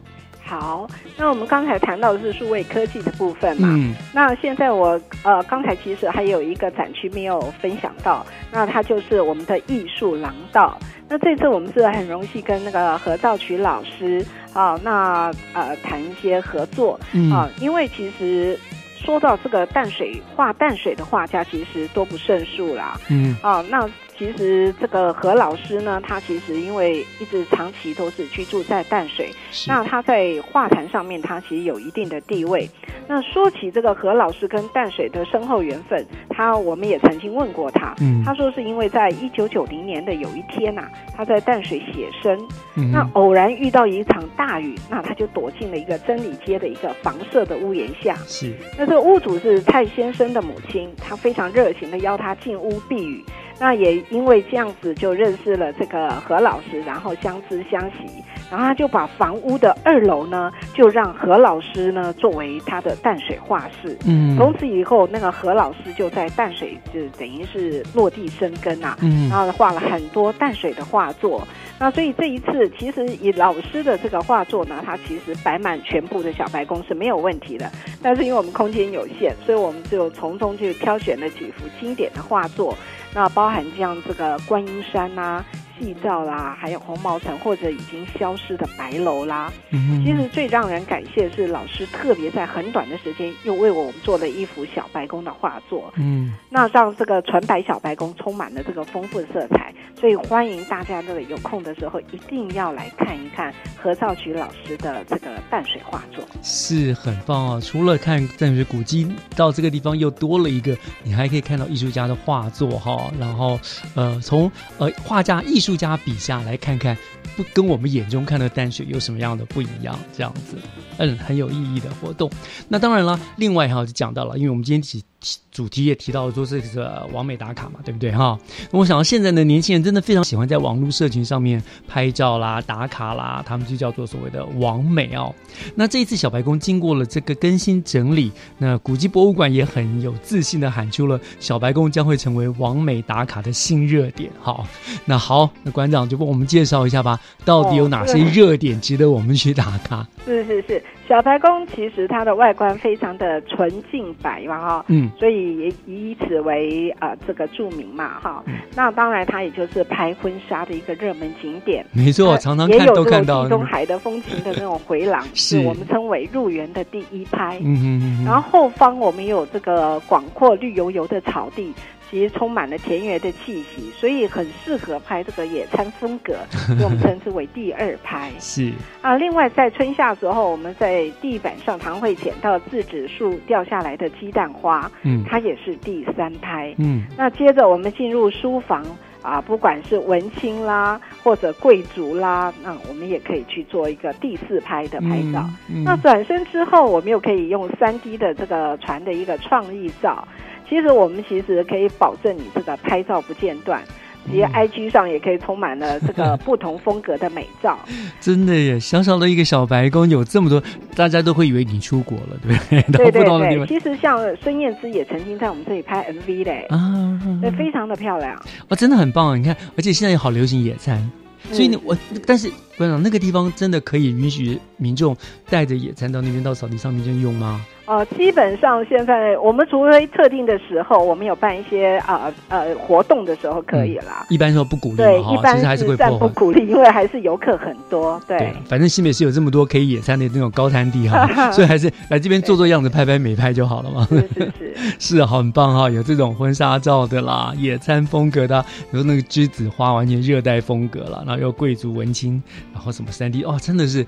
[0.55, 0.86] 好，
[1.16, 3.68] 那我们刚才谈到的是数位科技的部分嘛？
[3.72, 10.78] 嗯，那现在我呃，刚才其实还有一个展区没有分享到，那它就是我们的艺术廊道。
[11.09, 18.57] 那这次我们是很荣幸跟那个何兆渠老师啊，那呃谈一些合作嗯啊，因为其实
[18.96, 22.96] 说到这个淡水画淡水的画家，其实多不胜数啦。
[23.11, 29.31] 嗯啊，那其实这个何老师呢，他其实因为一直长期都是居住在淡水，
[29.67, 32.69] 那他在画坛上面，他其实有一定的地位。
[33.07, 42.39] 那说起这个何老师跟淡水的深厚缘分，他我们也曾经问过他，嗯他说是因为在一九九零年的有一天呐、他在淡水写生，
[42.77, 48.15] 嗯那偶然遇到一场大雨，那他就躲进了一个真理街的一个房舍的屋檐下。
[48.27, 53.23] 是那这个屋主是蔡先生的母亲，她非常热情的邀他进屋避雨。
[53.59, 63.96] 那也因为这样子就认识了这个何老师，然后相知相惜，然后他就把房屋的二楼呢，就让何老师呢作为他的淡水画室。
[64.07, 71.46] 嗯从此以后，那个何老师就在淡水就等于是落地生根啊，嗯然后画了很多淡水的画作。
[71.78, 77.70] 那所以这一次，其实以老师的这个画作呢，它其实摆满全部的小白宫是没有问题的。
[78.00, 82.76] 但是因为我们空间有限，所以我们就从中去挑选了几幅经典的画作，
[83.15, 85.45] 那包含像这个观音山呐、
[85.79, 89.53] 细照啦，还有红毛城或者已经消失的白楼啦。
[89.70, 95.93] 嗯其实最让人感谢的是老师特别在很短的时间又为我们做了一幅小白宫的画作。
[95.97, 106.22] 嗯那让这个纯白小白宫充满了这个丰富的色彩，所以欢迎大家这个有空的时候一定要来看一看何兆菊老师的这个淡水画作。
[106.43, 107.61] 是很棒哦！
[107.61, 113.11] 除了看淡水古迹，到这个地方又多了一个，你还可以看到艺术家的画作哈。
[113.18, 113.59] 然后
[113.95, 116.95] 呃，从呃画家、艺艺术家笔下来看看，
[117.39, 119.99] 不跟我们眼中看的淡水有什么样的不一样？
[120.15, 120.59] 这样子，
[120.99, 122.31] 嗯，很有意义的活动。
[122.69, 125.03] 那当然了，另外哈就讲到了，因为我们今天起
[125.51, 128.39] 主题也提到说这个完美打卡嘛，对不对哈？
[128.70, 135.35] 那我想到现在的年轻人真的非常喜欢在网络社群上面拍照啦、打卡啦，他们就叫做所谓的网美哦。
[135.75, 144.31] 那这一次小白宫经过了这个更新整理，那古迹博物馆也很有自信的喊出了小白宫将会成为网美打卡的新热点。
[144.41, 144.66] 好，
[145.05, 150.07] 那好，那馆长就帮我们介绍一下吧，到底有哪些哦热点值得我们去打卡？
[150.27, 158.42] 是是是，小白宫其实它的外观非常的纯净白嘛哈，嗯所以也以此为呃这个著名嘛哈。
[158.74, 161.84] 那当然它也就是拍婚纱的一个热门景点。
[161.92, 167.59] 没错呃常常看也有这种都看到地中海的风情的那种回廊， 是我们称为入园的第一拍。
[167.62, 171.72] 嗯哼哼哼然后后方我们有这个广阔绿油油的草地，
[172.15, 178.31] 其实充满了田园的气息，所以很适合拍这个野餐风格，所 以我们称之为第二拍。
[178.39, 178.71] 是
[179.03, 186.73] 啊，另外在春夏时候，我们在地板上常会捡到自指树掉下来的鸡蛋花，嗯它也是第三拍。
[186.79, 188.87] 嗯那接着我们进入书房
[189.21, 195.45] 啊，不管是文青啦或者贵族啦，那我们也可以去做一个第四拍的拍照。
[195.69, 200.29] 嗯嗯那转身之后，我们又可以用三 D 的这个船的一个创意照。
[200.69, 203.83] 其实我们其实可以保证你这个拍照不间断。
[204.27, 207.79] 其实 IG 上也可以充满了这个 不同风格的美照。
[208.23, 210.62] 真的耶，小小的一个小白宫有这么多，
[210.97, 213.11] 大家都会以为你出国了，对不对？
[213.12, 218.35] 对对对，其实像孙燕姿也曾经在我们这里拍 MV 嘞，啊，对，非常的漂亮。
[218.69, 219.37] 哦，真的很棒啊！
[219.37, 221.07] 你看，而且现在也好流行野餐，
[221.53, 221.95] 所以你我，
[222.27, 225.15] 但是馆长那个地方真的可以允许民众
[225.51, 227.62] 带着野餐到那边到草地上面去用吗？
[227.87, 234.26] 呃，基本上现在我们除非特定的时候，我们有办一些呃呃活动的时候可以啦。
[234.30, 235.97] 一般说不鼓励对，一般其实还是会。
[236.14, 238.20] 不鼓励，因为还是游客很多。
[238.26, 244.07] 对，对，反正新北市有这么多可以野餐的那种高滩地哈， 所以还是来这边做做样子、拍拍美拍就好了嘛。
[244.09, 244.74] 是是是，
[245.16, 254.05] 是啊，很棒哈，有这种婚纱照的啦，野餐风格的啊，有那个栀子花，完全热带风格了，然后又贵族文青，然后什么三 D 哦，真的是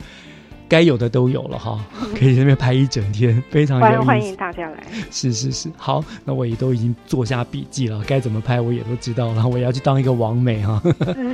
[0.69, 1.85] 该有的都有了哈，
[2.19, 3.97] 可以在那边拍一整天，非常有意思。
[3.99, 4.83] 欢欢迎大家来。
[5.11, 10.83] 是是是，好，那我也都已经做下笔记了，该怎么拍我也都知道了，我也要去当一个王美哈。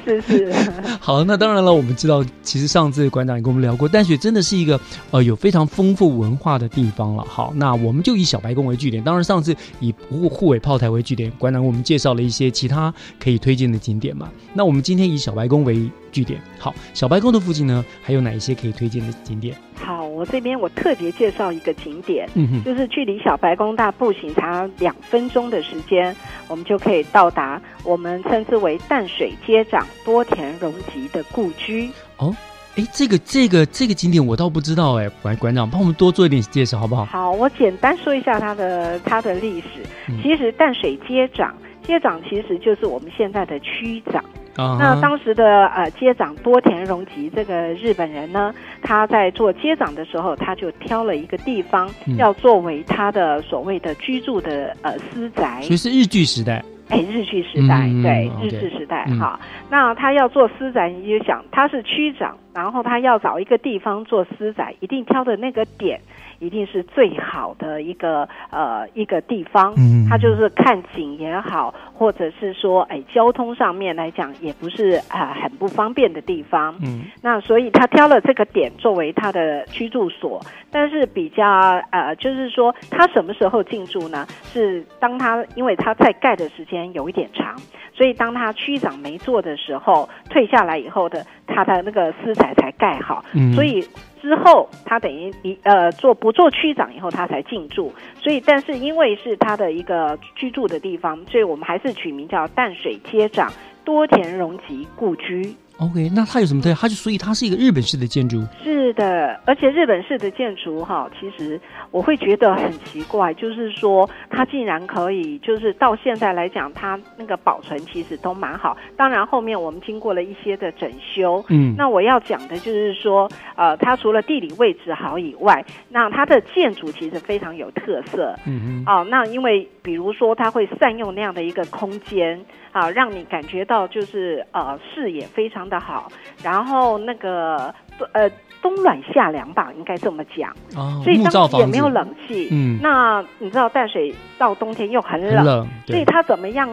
[0.05, 4.78] 是是是， 好，那当然了，我们知道，其实上次馆长也跟我们聊过，淡水真的是一个
[5.11, 7.24] 呃有非常丰富文化的地方了。
[7.26, 14.30] 好，那我们就以小白宫为据点，当然上次以护护尾炮台为据点，馆长为我们介绍了一些其他可以推荐的景点嘛。
[14.53, 19.56] 那我们今天以小白宫为据点，好，小白宫的附近呢，还有哪一些可以推荐的景点？
[19.74, 26.14] 好，我这边我特别介绍一个景点，嗯哼就是距离小白宫大步行才两分钟的时间，
[26.46, 31.90] 我们就可以到达我们称之为淡水街长多田荣吉的故居。
[32.18, 32.36] 哦，
[32.76, 37.04] 哎，这个这个这个景点我倒不知道哎，馆馆长帮我们多做一点介绍好不好？
[37.06, 39.80] 好，我简单说一下它的它的历史。
[40.08, 44.22] 嗯其实淡水街长，街长其实就是我们现在的区长。
[44.57, 52.16] 啊那当时的呃接长多田荣吉这个日本人呢，他在做接长的时候，他就挑了一个地方，嗯。
[52.16, 55.61] 要作为他的所谓的居住的呃私宅。
[55.62, 59.40] 所以是日据时代，哎，日据时代，嗯对日治时代，嗯哈。
[59.70, 65.98] 那他要做私宅，你就想他是区长，然后他要找一个地方做私宅，一定挑的那个点，
[66.43, 69.72] 一定是最好的一个呃一个地方。
[69.76, 76.74] 嗯他就是看景也好，或者是说，哎，交通上面来讲，也不是啊、很不方便的地方。
[76.82, 80.38] 嗯那所以他挑了这个点作为他的居住所，
[80.70, 81.47] 但是比较
[81.90, 84.26] 呃，就是说他什么时候进驻呢？
[84.45, 87.57] 是当他因为他在盖的时间有一点长，
[87.95, 93.82] 所以当他区长没做的时候，退下来以后的他的那个私宅才盖好，嗯所以。
[94.23, 97.93] 之后，他等于一呃做不做区长以后，他才进驻。
[98.20, 103.53] 所以，但是因为是他的一个居住的地方，所以我们还是取名叫淡水街长
[103.85, 105.57] 多田荣吉故居。
[105.83, 106.76] OK，那它有什么特点？
[106.76, 111.61] 它就所以它是一个日本式的建筑，是的，而且日本式的建筑哈，其实
[111.91, 118.76] 我会觉得很奇怪，就是说它竟然可以，就是到现在来讲，它那个保存其实都蛮好。
[118.97, 128.37] 当然后面我们经过了一些的整修，嗯那我要讲的就是说，呃，它除了地理位置好以外，那它的建筑其实非常有特色。
[128.47, 132.41] 嗯嗯哦，那因为比如说，它会善用那样的一个空间
[132.73, 136.11] 啊，让你感觉到就是呃视野非常的好，
[136.43, 137.73] 然后那个
[138.12, 138.29] 呃
[138.61, 140.51] 冬暖夏凉吧，应该这么讲。
[140.75, 146.68] 哦所以当时也没有冷气，嗯那你知道淡水到冬天又很冷，很冷所以它怎么样？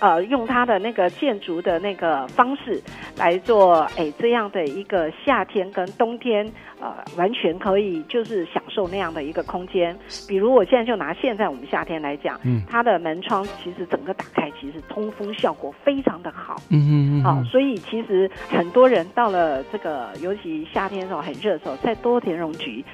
[0.00, 2.82] 呃，用它的那个建筑的那个方式
[3.16, 6.44] 来做，哎，这样的一个夏天跟冬天，
[6.80, 9.96] 呃，完全可以就是享受那样的一个空间。
[10.28, 16.56] 比如我现在就拿现在我们夏天来讲，嗯它的门窗其实整个打开，其实通风效果非常的好。
[16.70, 22.84] 嗯嗯嗯好、所以其实很多人到了这个，尤其夏天的时候很热的时候，在多田荣局、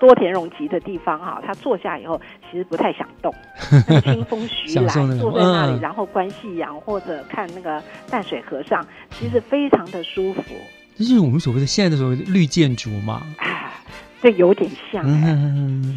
[0.00, 2.20] 多田荣集的地方哈，他坐下以后
[2.54, 3.34] 其实不太想动，
[3.88, 10.40] 那个清风徐来，坐在那里，嗯然后观夕阳或者看那个淡水河上，其实非常的舒服。
[10.96, 13.26] 这就是我们所谓的现在的所谓的绿建筑嘛。
[14.24, 15.06] 这有点像、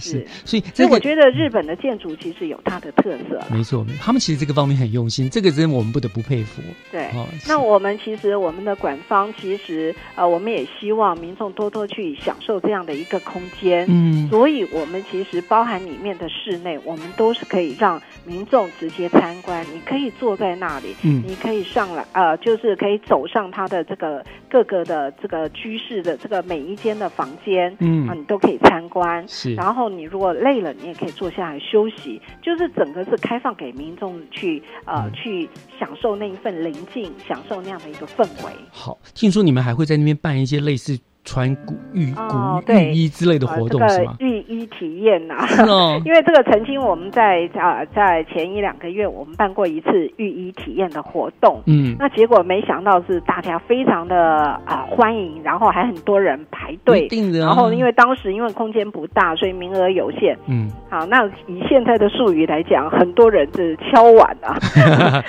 [0.01, 3.41] 是，所以所这个以我觉得日本的建筑其实有它的特色。
[3.49, 6.61] 没错，没错他们其实这个方面很用心，这个真我们不得不佩服。
[6.91, 13.85] 对，哦那我们其实我们的馆方其实呃，我们也希望民众多多去享受这样的一个空间。
[13.87, 19.65] 嗯所以我们其实包含里面的室内，我们都是可以让民众直接参观。
[19.73, 29.23] 你可以坐在那里，嗯你可以上来，呃，就是可以走上它的这个各个的这个居室的这个每一间的房间，嗯啊，你都可以参观。
[29.27, 32.21] 是然后你如果累了，你也可以坐下来休息。
[32.41, 35.47] 就是整个是开放给民众去呃、嗯去
[35.79, 38.51] 享受那一份宁静，享受那样的一个氛围。
[38.71, 44.15] 好，听说你们还会在那边办一些类似穿古浴、古哦对浴衣之类的活动、呃、是吗？
[44.47, 45.45] 衣体验呐、
[46.05, 51.95] 因为这个曾经我们在啊、在前一两个月我们办过一次御医体验的活动，嗯。
[51.99, 57.47] 那结果没想到是大家非常的啊、欢迎，然后还很多人排队，定的啊。
[57.47, 64.57] 然后因为当时因为空间不大，所以名额有限，嗯，好，那以现在的术语来讲，很多人是敲碗啊，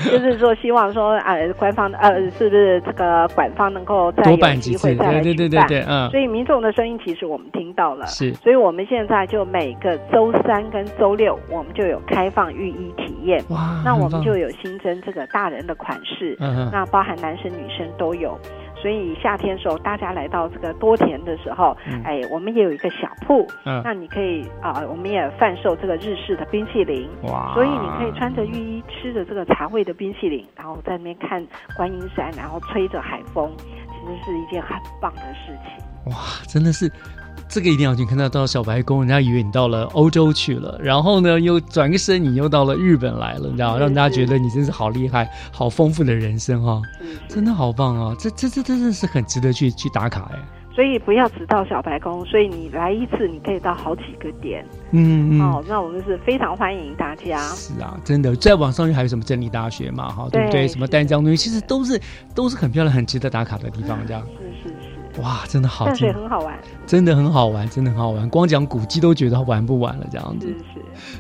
[0.04, 16.36] 就是说希望说，呃，官方呃，是不是这个馆方能够再多有机会再来对对对举办对对嗯所以民众的声音其实我们听到了，是所以我们现在就每个周三跟周六，我们就有开放浴衣体验，哇那我们就有新增这个大人的款式，
[16.70, 18.38] 那包含男生女生都有。
[18.80, 31.44] 所以夏天的时候，大家来到这个多田的时候，嗯哎，我们也有一个小铺，嗯那你可以啊、我们也贩售这个日式的冰淇淋，哇所以你可以穿着浴衣，吃着这个茶味的冰淇淋，然后在那边看
[31.76, 36.12] 观音山，然后吹着海风，其实是一件很棒的事情。
[36.12, 36.88] 哇，真的是。
[37.48, 46.82] 这个一定要去看到到小白宫，人家以为你到了欧洲去了，然后呢又转个身，你又到了日本来了，你知道，让大家觉得你真是好厉害、好丰富的人生哈、
[47.28, 48.16] 真的好棒哦！
[48.18, 50.38] 这这这真的是很值得去去打卡哎。
[50.74, 54.64] 所以不要只到小白宫，所以你来一次，你可以到好几个点。
[54.92, 57.36] 嗯嗯，哦，那我们是非常欢迎大家。
[57.48, 60.68] 是啊，真的，在网上还有什么真理大学嘛，哈，对不对？
[60.68, 62.00] 什么丹江东西，其实都是
[62.32, 64.22] 都是很漂亮、很值得打卡的地方，这样。
[64.38, 64.77] 是是是。
[65.22, 68.28] 哇，真的好，淡水很好玩，真的很好玩，真的很好玩。
[68.28, 70.46] 光讲古迹都觉得玩不完了，这样子。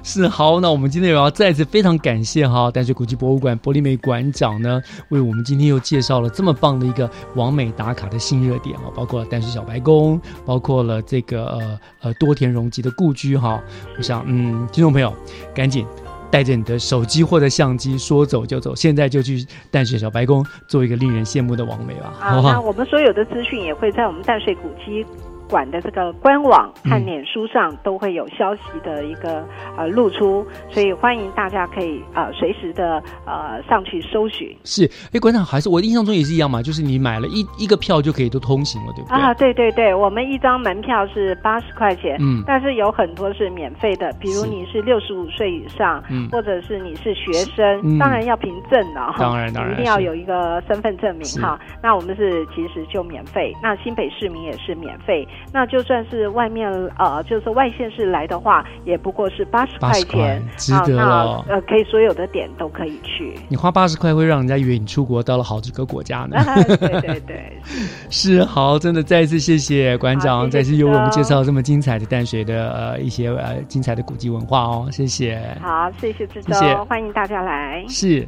[0.02, 13.60] 是是好，那我们今天也要再次非常感谢哈淡水古迹博物馆玻璃美馆长呢，为我们今天又介绍了这么棒的一个完美打卡的新热点啊，包括淡水小白宫，包括了这个呃呃多田荣吉的故居哈。
[13.96, 15.12] 我想，嗯，听众朋友，
[15.54, 15.84] 赶紧。
[16.30, 22.52] 带着你的手机或者相机，说走就走，现在就去淡水小白宫做一个令人羡慕的王美吧，好好？
[22.52, 25.04] 那我们所有的资讯也会在我们淡水古迹。
[25.48, 29.44] 馆的这个官网和脸书上都会有消息的一个
[29.76, 34.56] 呃露出，所以欢迎大家可以呃随时的呃上去搜寻。
[34.64, 39.18] 是，哎，馆长还是我印象中也是一样嘛，就是你买了一一个票就可以都通行了，对不对？
[39.18, 51.58] 啊，对对对，我们一张门票是八十块钱，嗯，但是有很多是免费的，比如你是六十五岁以上，嗯，或者是你是学生，当然要凭证了，当然当然，一定要有一个身份证明哈。
[51.82, 55.26] 那我们是其实就免费，那新北市民也是免费。
[55.52, 61.44] 那就算是外面呃，就是外县市来的话，也不过是八十块钱，值得了。
[61.48, 63.34] 呃，可以所有的点都可以去。
[63.48, 66.36] 你花八十块会让人家以为你出国到了好几个国家呢。
[66.66, 67.52] 对对对，
[68.10, 75.40] 是好，真的再一次谢谢馆长，再次为我们介绍这么精彩的淡水的呃一些呃精彩的古迹文化哦，谢谢。
[75.60, 77.84] 好，谢谢志忠，欢迎大家来。
[77.88, 78.26] 是。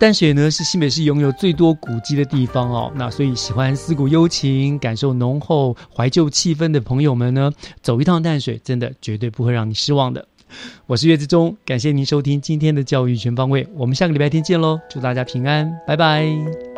[0.00, 10.26] 淡水呢是新北市拥有最多古迹的地方哦，那所以喜欢四古幽情、感受浓厚怀旧气氛的朋友们呢，走一趟淡水，真的绝对不会让你失望的。
[10.86, 16.69] 我是岳志忠，感谢您收听今天的教育全方位，我们下个礼拜天见喽，祝大家平安，拜拜。